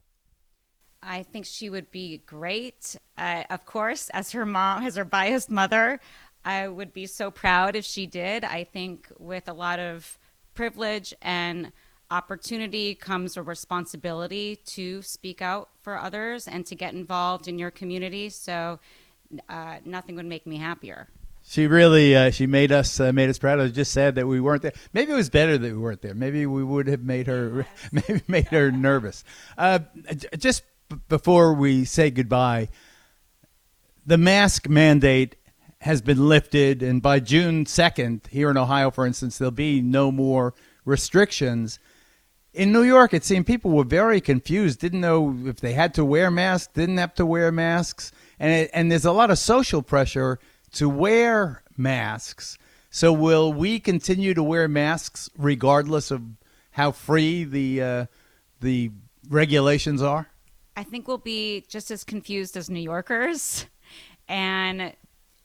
I 1.03 1.23
think 1.23 1.47
she 1.47 1.71
would 1.71 1.91
be 1.91 2.19
great. 2.27 2.97
Uh, 3.17 3.45
of 3.51 3.65
course, 3.65 4.11
as 4.11 4.33
her 4.33 4.45
mom, 4.45 4.83
as 4.85 4.97
her 4.97 5.05
biased 5.05 5.51
mother, 5.51 6.01
I 6.49 6.67
would 6.67 6.95
be 6.95 7.07
so 7.07 7.31
proud 7.31 7.77
if 7.77 7.85
she 7.85 8.07
did. 8.07 8.43
I 8.43 8.65
think 8.65 9.13
with 9.19 9.49
a 9.49 9.53
lot 9.53 9.79
of 9.79 10.19
privilege 10.55 11.13
and 11.21 11.73
opportunity 12.11 12.95
comes 12.95 13.37
a 13.37 13.43
responsibility 13.43 14.57
to 14.57 15.03
speak 15.03 15.43
out 15.43 15.69
for 15.83 15.99
others 15.99 16.49
and 16.49 16.65
to 16.65 16.75
get 16.75 16.95
involved 16.95 17.49
in 17.49 17.59
your 17.59 17.71
community. 17.71 18.31
So 18.31 18.81
uh, 19.51 19.81
nothing 19.85 20.17
would 20.17 20.25
make 20.25 20.47
me 20.47 20.57
happier. 20.57 21.09
She 21.43 21.67
really, 21.67 22.17
uh, 22.17 22.31
she 22.31 22.47
made 22.47 22.73
us 22.73 22.99
uh, 22.99 23.13
made 23.13 23.29
us 23.29 23.39
proud. 23.39 23.59
I 23.59 23.65
was 23.65 23.73
just 23.73 23.93
sad 23.93 24.15
that 24.15 24.27
we 24.27 24.41
weren't 24.41 24.63
there. 24.63 24.73
Maybe 24.95 25.13
it 25.13 25.17
was 25.17 25.29
better 25.29 25.59
that 25.59 25.71
we 25.71 25.79
weren't 25.79 26.01
there. 26.01 26.15
Maybe 26.15 26.47
we 26.47 26.65
would 26.65 26.87
have 26.87 27.03
made 27.03 27.27
her, 27.27 27.67
maybe 27.93 28.23
made 28.27 28.49
her 28.49 28.73
nervous. 28.73 29.23
Uh, 29.59 29.81
just 30.39 30.63
b- 30.89 30.97
before 31.11 31.53
we 31.53 31.85
say 31.85 32.11
goodbye, 32.11 32.71
the 34.07 34.17
mask 34.17 34.67
mandate 34.67 35.37
has 35.81 36.03
been 36.03 36.29
lifted, 36.29 36.83
and 36.83 37.01
by 37.01 37.21
June 37.21 37.65
2nd, 37.65 38.27
here 38.29 38.51
in 38.51 38.57
Ohio, 38.57 38.91
for 38.91 39.07
instance, 39.07 39.39
there'll 39.39 39.53
be 39.53 39.81
no 39.81 40.11
more 40.11 40.55
restrictions. 40.85 41.79
In 42.53 42.73
New 42.73 42.83
York, 42.83 43.15
it 43.15 43.25
seemed 43.25 43.47
people 43.47 43.71
were 43.71 43.85
very 43.85 44.21
confused, 44.21 44.81
didn't 44.81 45.01
know 45.01 45.39
if 45.45 45.61
they 45.61 45.75
had 45.75 45.95
to 45.95 46.05
wear 46.05 46.31
masks, 46.31 46.73
didn't 46.75 46.99
have 46.99 47.15
to 47.15 47.25
wear 47.25 47.53
masks, 47.53 48.11
and 48.41 48.53
it, 48.53 48.71
and 48.75 48.91
there's 48.91 49.05
a 49.05 49.13
lot 49.13 49.31
of 49.31 49.39
social 49.39 49.83
pressure 49.83 50.41
to 50.73 50.89
wear 50.89 51.63
masks. 51.77 52.59
So, 52.91 53.13
will 53.13 53.53
we 53.53 53.79
continue 53.79 54.35
to 54.35 54.43
wear 54.43 54.67
masks 54.67 55.31
regardless 55.37 56.11
of 56.11 56.23
how 56.73 56.91
free 56.91 57.45
the 57.45 57.83
uh, 57.83 58.07
the 58.61 58.91
regulations 59.29 60.03
are? 60.03 60.29
I 60.77 60.83
think 60.83 61.07
we'll 61.07 61.19
be 61.19 61.65
just 61.69 61.91
as 61.91 62.03
confused 62.03 62.57
as 62.57 62.69
New 62.69 62.81
Yorkers, 62.81 63.67
and 64.27 64.95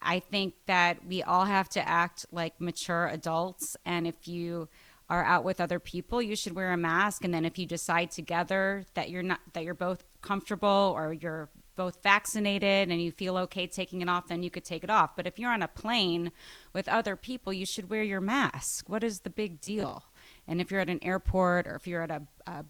I 0.03 0.19
think 0.19 0.53
that 0.65 1.05
we 1.05 1.23
all 1.23 1.45
have 1.45 1.69
to 1.69 1.87
act 1.87 2.25
like 2.31 2.59
mature 2.59 3.07
adults. 3.07 3.75
And 3.85 4.05
if 4.07 4.27
you 4.27 4.69
are 5.09 5.23
out 5.23 5.43
with 5.43 5.61
other 5.61 5.79
people, 5.79 6.21
you 6.21 6.35
should 6.35 6.55
wear 6.55 6.71
a 6.71 6.77
mask. 6.77 7.23
And 7.23 7.33
then 7.33 7.45
if 7.45 7.57
you 7.57 7.65
decide 7.65 8.11
together 8.11 8.85
that 8.93 9.09
you're 9.09 9.23
not 9.23 9.39
that 9.53 9.63
you're 9.63 9.73
both 9.73 10.03
comfortable 10.21 10.93
or 10.95 11.13
you're 11.13 11.49
both 11.75 12.01
vaccinated 12.03 12.89
and 12.89 13.01
you 13.01 13.11
feel 13.11 13.37
okay 13.37 13.67
taking 13.67 14.01
it 14.01 14.09
off, 14.09 14.27
then 14.27 14.43
you 14.43 14.49
could 14.49 14.63
take 14.63 14.83
it 14.83 14.89
off. 14.89 15.15
But 15.15 15.27
if 15.27 15.39
you're 15.39 15.51
on 15.51 15.63
a 15.63 15.67
plane 15.67 16.31
with 16.71 16.87
other 16.87 17.15
people, 17.15 17.51
you 17.51 17.65
should 17.65 17.89
wear 17.89 18.03
your 18.03 18.21
mask. 18.21 18.87
What 18.87 19.03
is 19.03 19.21
the 19.21 19.29
big 19.29 19.59
deal? 19.59 20.03
And 20.47 20.61
if 20.61 20.71
you're 20.71 20.81
at 20.81 20.89
an 20.89 21.03
airport 21.03 21.67
or 21.67 21.75
if 21.75 21.87
you're 21.87 22.03
at 22.03 22.11
a, 22.11 22.21
a, 22.45 22.65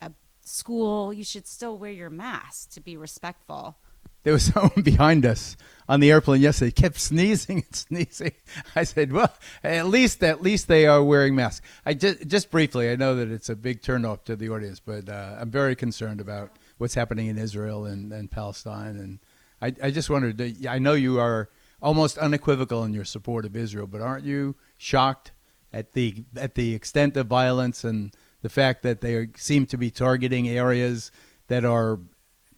a 0.00 0.12
school, 0.42 1.12
you 1.12 1.24
should 1.24 1.46
still 1.46 1.76
wear 1.76 1.90
your 1.90 2.10
mask 2.10 2.70
to 2.72 2.80
be 2.80 2.96
respectful 2.96 3.76
there 4.22 4.32
was 4.32 4.44
someone 4.52 4.82
behind 4.82 5.26
us 5.26 5.56
on 5.88 6.00
the 6.00 6.10
airplane 6.10 6.40
yesterday 6.40 6.70
kept 6.70 6.98
sneezing 6.98 7.58
and 7.66 7.74
sneezing. 7.74 8.32
I 8.76 8.84
said 8.84 9.12
well 9.12 9.32
at 9.62 9.86
least 9.86 10.22
at 10.22 10.42
least 10.42 10.68
they 10.68 10.86
are 10.86 11.02
wearing 11.02 11.34
masks. 11.34 11.66
I 11.84 11.94
just 11.94 12.26
just 12.26 12.50
briefly 12.50 12.90
i 12.90 12.96
know 12.96 13.16
that 13.16 13.30
it's 13.30 13.48
a 13.48 13.56
big 13.56 13.82
turnoff 13.82 14.24
to 14.24 14.36
the 14.36 14.48
audience 14.48 14.80
but 14.80 15.08
uh, 15.08 15.36
i'm 15.40 15.50
very 15.50 15.74
concerned 15.74 16.20
about 16.20 16.50
what's 16.78 16.94
happening 16.94 17.26
in 17.26 17.38
israel 17.38 17.84
and, 17.84 18.12
and 18.12 18.30
palestine 18.30 18.96
and 18.96 19.18
I, 19.60 19.86
I 19.86 19.90
just 19.90 20.10
wondered 20.10 20.40
i 20.68 20.78
know 20.78 20.94
you 20.94 21.18
are 21.20 21.48
almost 21.80 22.18
unequivocal 22.18 22.84
in 22.84 22.92
your 22.92 23.04
support 23.04 23.44
of 23.44 23.56
israel 23.56 23.86
but 23.86 24.00
aren't 24.00 24.24
you 24.24 24.56
shocked 24.78 25.32
at 25.72 25.92
the 25.92 26.24
at 26.36 26.54
the 26.54 26.74
extent 26.74 27.16
of 27.16 27.26
violence 27.26 27.84
and 27.84 28.14
the 28.42 28.48
fact 28.48 28.82
that 28.82 29.00
they 29.00 29.28
seem 29.36 29.66
to 29.66 29.76
be 29.76 29.90
targeting 29.90 30.48
areas 30.48 31.10
that 31.48 31.64
are 31.64 31.98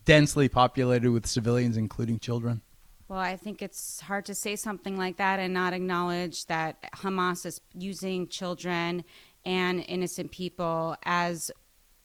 densely 0.04 0.48
populated 0.48 1.10
with 1.10 1.26
civilians, 1.26 1.76
including 1.76 2.18
children? 2.18 2.60
Well, 3.08 3.18
I 3.18 3.36
think 3.36 3.60
it's 3.60 4.00
hard 4.00 4.24
to 4.26 4.34
say 4.34 4.56
something 4.56 4.96
like 4.96 5.18
that 5.18 5.38
and 5.38 5.52
not 5.52 5.72
acknowledge 5.72 6.46
that 6.46 6.90
Hamas 6.94 7.44
is 7.44 7.60
using 7.74 8.28
children 8.28 9.04
and 9.44 9.84
innocent 9.86 10.30
people 10.30 10.96
as 11.04 11.50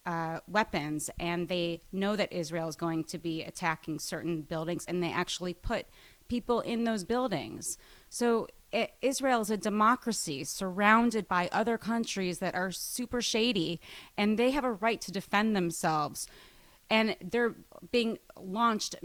uh, 0.06 0.40
weapons, 0.48 1.10
and 1.20 1.48
they 1.48 1.82
know 1.92 2.16
that 2.16 2.34
Israel 2.34 2.68
is 2.68 2.76
going 2.76 3.04
to 3.06 3.18
be 3.18 3.44
attacking 3.44 4.00
certain 4.00 4.42
buildings, 4.42 4.86
and 4.88 5.02
they 5.02 5.12
actually 5.12 5.54
put 5.54 5.86
people 6.28 6.62
in 6.62 6.84
those 6.84 7.04
buildings. 7.04 7.78
So 8.10 8.48
it, 8.72 8.94
Israel 9.02 9.42
is 9.42 9.50
a 9.50 9.58
democracy 9.58 10.44
surrounded 10.44 11.28
by 11.28 11.50
other 11.52 11.78
countries 11.78 12.40
that 12.40 12.56
are 12.56 12.72
super 12.72 13.22
shady, 13.22 13.80
and 14.18 14.38
they 14.38 14.52
have 14.52 14.64
a 14.64 14.72
right 14.72 15.00
to 15.02 15.12
defend 15.12 15.56
themselves 15.56 16.28
and 16.90 17.16
they're 17.22 17.56
being 17.92 18.18
launched 18.36 18.96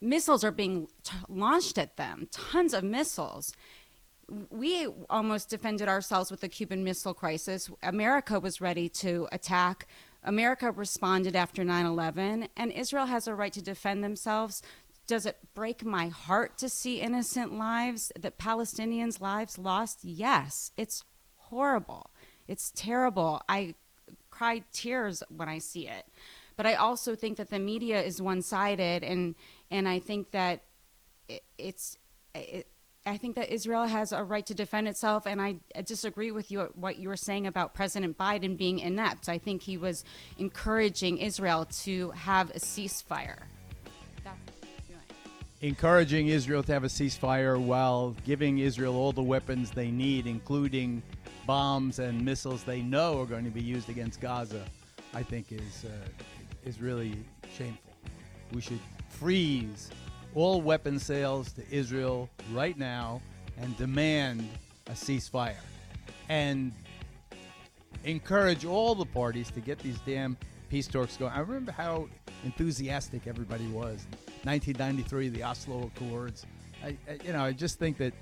missiles 0.00 0.44
are 0.44 0.50
being 0.50 0.88
t- 1.02 1.16
launched 1.28 1.78
at 1.78 1.96
them 1.96 2.28
tons 2.30 2.74
of 2.74 2.84
missiles. 2.84 3.52
We 4.50 4.86
almost 5.08 5.48
defended 5.50 5.88
ourselves 5.88 6.30
with 6.30 6.40
the 6.40 6.48
cuban 6.48 6.84
missile 6.84 7.14
crisis. 7.14 7.68
America 7.82 8.38
was 8.38 8.60
ready 8.60 8.88
to 8.90 9.26
attack. 9.32 9.88
America 10.22 10.70
responded 10.70 11.34
after 11.34 11.64
9-11 11.64 12.48
and 12.56 12.72
israel 12.72 13.06
has 13.06 13.26
a 13.26 13.34
right 13.34 13.52
to 13.52 13.62
defend 13.62 14.04
themselves. 14.04 14.62
Does 15.06 15.26
it 15.26 15.38
break 15.54 15.84
my 15.84 16.08
heart 16.08 16.58
to 16.58 16.68
see 16.68 17.00
innocent 17.00 17.58
lives 17.58 18.12
that 18.18 18.38
palestinians 18.38 19.20
lives 19.20 19.58
lost? 19.58 20.00
Yes 20.04 20.72
it's 20.76 21.04
horrible. 21.38 22.10
It's 22.46 22.70
terrible. 22.74 23.42
I 23.48 23.74
cry 24.30 24.62
tears 24.72 25.22
when 25.28 25.48
i 25.48 25.58
see 25.58 25.88
it 25.88 26.06
but 26.56 26.66
I 26.66 26.74
also 26.74 27.14
think 27.14 27.38
that 27.38 27.50
the 27.50 27.58
media 27.58 28.02
is 28.02 28.20
one 28.20 28.42
sided, 28.42 29.02
and 29.02 29.34
and 29.70 29.88
I 29.88 29.98
think 29.98 30.30
that 30.32 30.62
it, 31.28 31.42
it's. 31.58 31.96
It, 32.34 32.66
I 33.06 33.16
think 33.16 33.34
that 33.36 33.48
Israel 33.50 33.86
has 33.86 34.12
a 34.12 34.22
right 34.22 34.44
to 34.44 34.54
defend 34.54 34.86
itself, 34.86 35.26
and 35.26 35.40
I 35.40 35.56
disagree 35.86 36.30
with 36.30 36.50
you 36.50 36.70
what 36.74 36.98
you 36.98 37.08
were 37.08 37.16
saying 37.16 37.46
about 37.46 37.72
President 37.72 38.18
Biden 38.18 38.58
being 38.58 38.78
inept. 38.78 39.26
I 39.26 39.38
think 39.38 39.62
he 39.62 39.78
was 39.78 40.04
encouraging 40.36 41.16
Israel 41.16 41.64
to 41.84 42.10
have 42.10 42.50
a 42.50 42.58
ceasefire. 42.58 43.44
encouraging 45.62 46.28
Israel 46.28 46.62
to 46.62 46.72
have 46.72 46.84
a 46.84 46.88
ceasefire 46.88 47.58
while 47.58 48.16
giving 48.24 48.58
Israel 48.58 48.96
all 48.96 49.12
the 49.12 49.22
weapons 49.22 49.70
they 49.70 49.90
need, 49.90 50.26
including 50.26 51.02
bombs 51.46 51.98
and 51.98 52.24
missiles 52.24 52.64
they 52.64 52.80
know 52.80 53.20
are 53.20 53.26
going 53.26 53.44
to 53.44 53.50
be 53.50 53.62
used 53.62 53.88
against 53.88 54.20
Gaza, 54.20 54.64
I 55.12 55.22
think 55.22 55.52
is 55.52 55.84
uh, 55.84 55.88
is 56.64 56.80
really 56.80 57.14
shameful. 57.56 57.92
We 58.52 58.60
should 58.60 58.80
freeze 59.08 59.90
all 60.34 60.60
weapon 60.60 60.98
sales 60.98 61.52
to 61.52 61.62
Israel 61.70 62.28
right 62.52 62.78
now 62.78 63.20
and 63.58 63.76
demand 63.76 64.48
a 64.86 64.92
ceasefire 64.92 65.54
and 66.28 66.72
encourage 68.04 68.64
all 68.64 68.94
the 68.94 69.04
parties 69.04 69.50
to 69.50 69.60
get 69.60 69.78
these 69.78 69.98
damn 70.06 70.36
peace 70.68 70.86
talks 70.86 71.16
going. 71.16 71.32
I 71.32 71.40
remember 71.40 71.72
how 71.72 72.08
enthusiastic 72.44 73.26
everybody 73.26 73.66
was. 73.66 74.06
1993, 74.44 75.28
the 75.28 75.42
Oslo 75.42 75.90
Accords. 75.94 76.46
I, 76.82 76.96
I 77.08 77.18
you 77.24 77.32
know, 77.32 77.44
I 77.44 77.52
just 77.52 77.78
think 77.78 77.98
that 77.98 78.14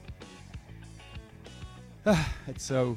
it's 2.46 2.64
so. 2.64 2.96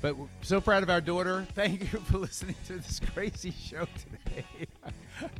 But 0.00 0.16
we're 0.16 0.26
so 0.42 0.60
proud 0.60 0.82
of 0.82 0.90
our 0.90 1.00
daughter. 1.00 1.46
Thank 1.54 1.92
you 1.92 1.98
for 2.00 2.18
listening 2.18 2.54
to 2.66 2.74
this 2.74 3.00
crazy 3.14 3.52
show 3.52 3.86
today. 4.26 4.44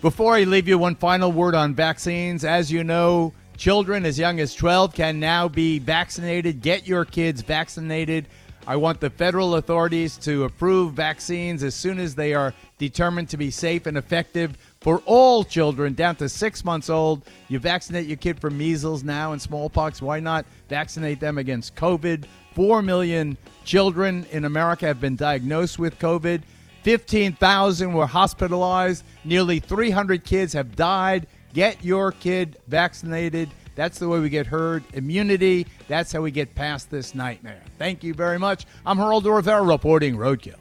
Before 0.00 0.34
I 0.34 0.42
leave 0.42 0.66
you, 0.66 0.78
one 0.78 0.96
final 0.96 1.30
word 1.30 1.54
on 1.54 1.74
vaccines. 1.74 2.44
As 2.44 2.72
you 2.72 2.82
know, 2.82 3.32
children 3.56 4.04
as 4.04 4.18
young 4.18 4.40
as 4.40 4.54
12 4.54 4.94
can 4.94 5.20
now 5.20 5.46
be 5.46 5.78
vaccinated. 5.78 6.60
Get 6.60 6.88
your 6.88 7.04
kids 7.04 7.42
vaccinated. 7.42 8.26
I 8.64 8.76
want 8.76 9.00
the 9.00 9.10
federal 9.10 9.56
authorities 9.56 10.16
to 10.18 10.44
approve 10.44 10.92
vaccines 10.92 11.64
as 11.64 11.74
soon 11.74 11.98
as 11.98 12.14
they 12.14 12.32
are 12.32 12.54
determined 12.78 13.28
to 13.30 13.36
be 13.36 13.50
safe 13.50 13.86
and 13.86 13.98
effective 13.98 14.56
for 14.80 15.02
all 15.04 15.42
children 15.42 15.94
down 15.94 16.14
to 16.16 16.28
six 16.28 16.64
months 16.64 16.88
old. 16.88 17.24
You 17.48 17.58
vaccinate 17.58 18.06
your 18.06 18.18
kid 18.18 18.40
for 18.40 18.50
measles 18.50 19.02
now 19.02 19.32
and 19.32 19.42
smallpox. 19.42 20.00
Why 20.00 20.20
not 20.20 20.46
vaccinate 20.68 21.18
them 21.18 21.38
against 21.38 21.74
COVID? 21.74 22.24
Four 22.54 22.82
million 22.82 23.36
children 23.64 24.26
in 24.30 24.44
America 24.44 24.86
have 24.86 25.00
been 25.00 25.16
diagnosed 25.16 25.80
with 25.80 25.98
COVID. 25.98 26.42
15,000 26.84 27.92
were 27.92 28.06
hospitalized. 28.06 29.04
Nearly 29.24 29.58
300 29.58 30.24
kids 30.24 30.52
have 30.52 30.76
died. 30.76 31.26
Get 31.52 31.84
your 31.84 32.12
kid 32.12 32.58
vaccinated. 32.68 33.50
That's 33.74 33.98
the 33.98 34.08
way 34.08 34.20
we 34.20 34.28
get 34.28 34.46
herd 34.46 34.84
immunity. 34.92 35.66
That's 35.88 36.12
how 36.12 36.20
we 36.20 36.30
get 36.30 36.54
past 36.54 36.90
this 36.90 37.14
nightmare. 37.14 37.62
Thank 37.78 38.04
you 38.04 38.14
very 38.14 38.38
much. 38.38 38.66
I'm 38.84 38.98
Geraldo 38.98 39.34
Rivera 39.34 39.62
reporting 39.62 40.16
Roadkill. 40.16 40.60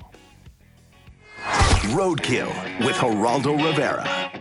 Roadkill 1.93 2.85
with 2.85 2.95
Geraldo 2.95 3.63
Rivera. 3.63 4.40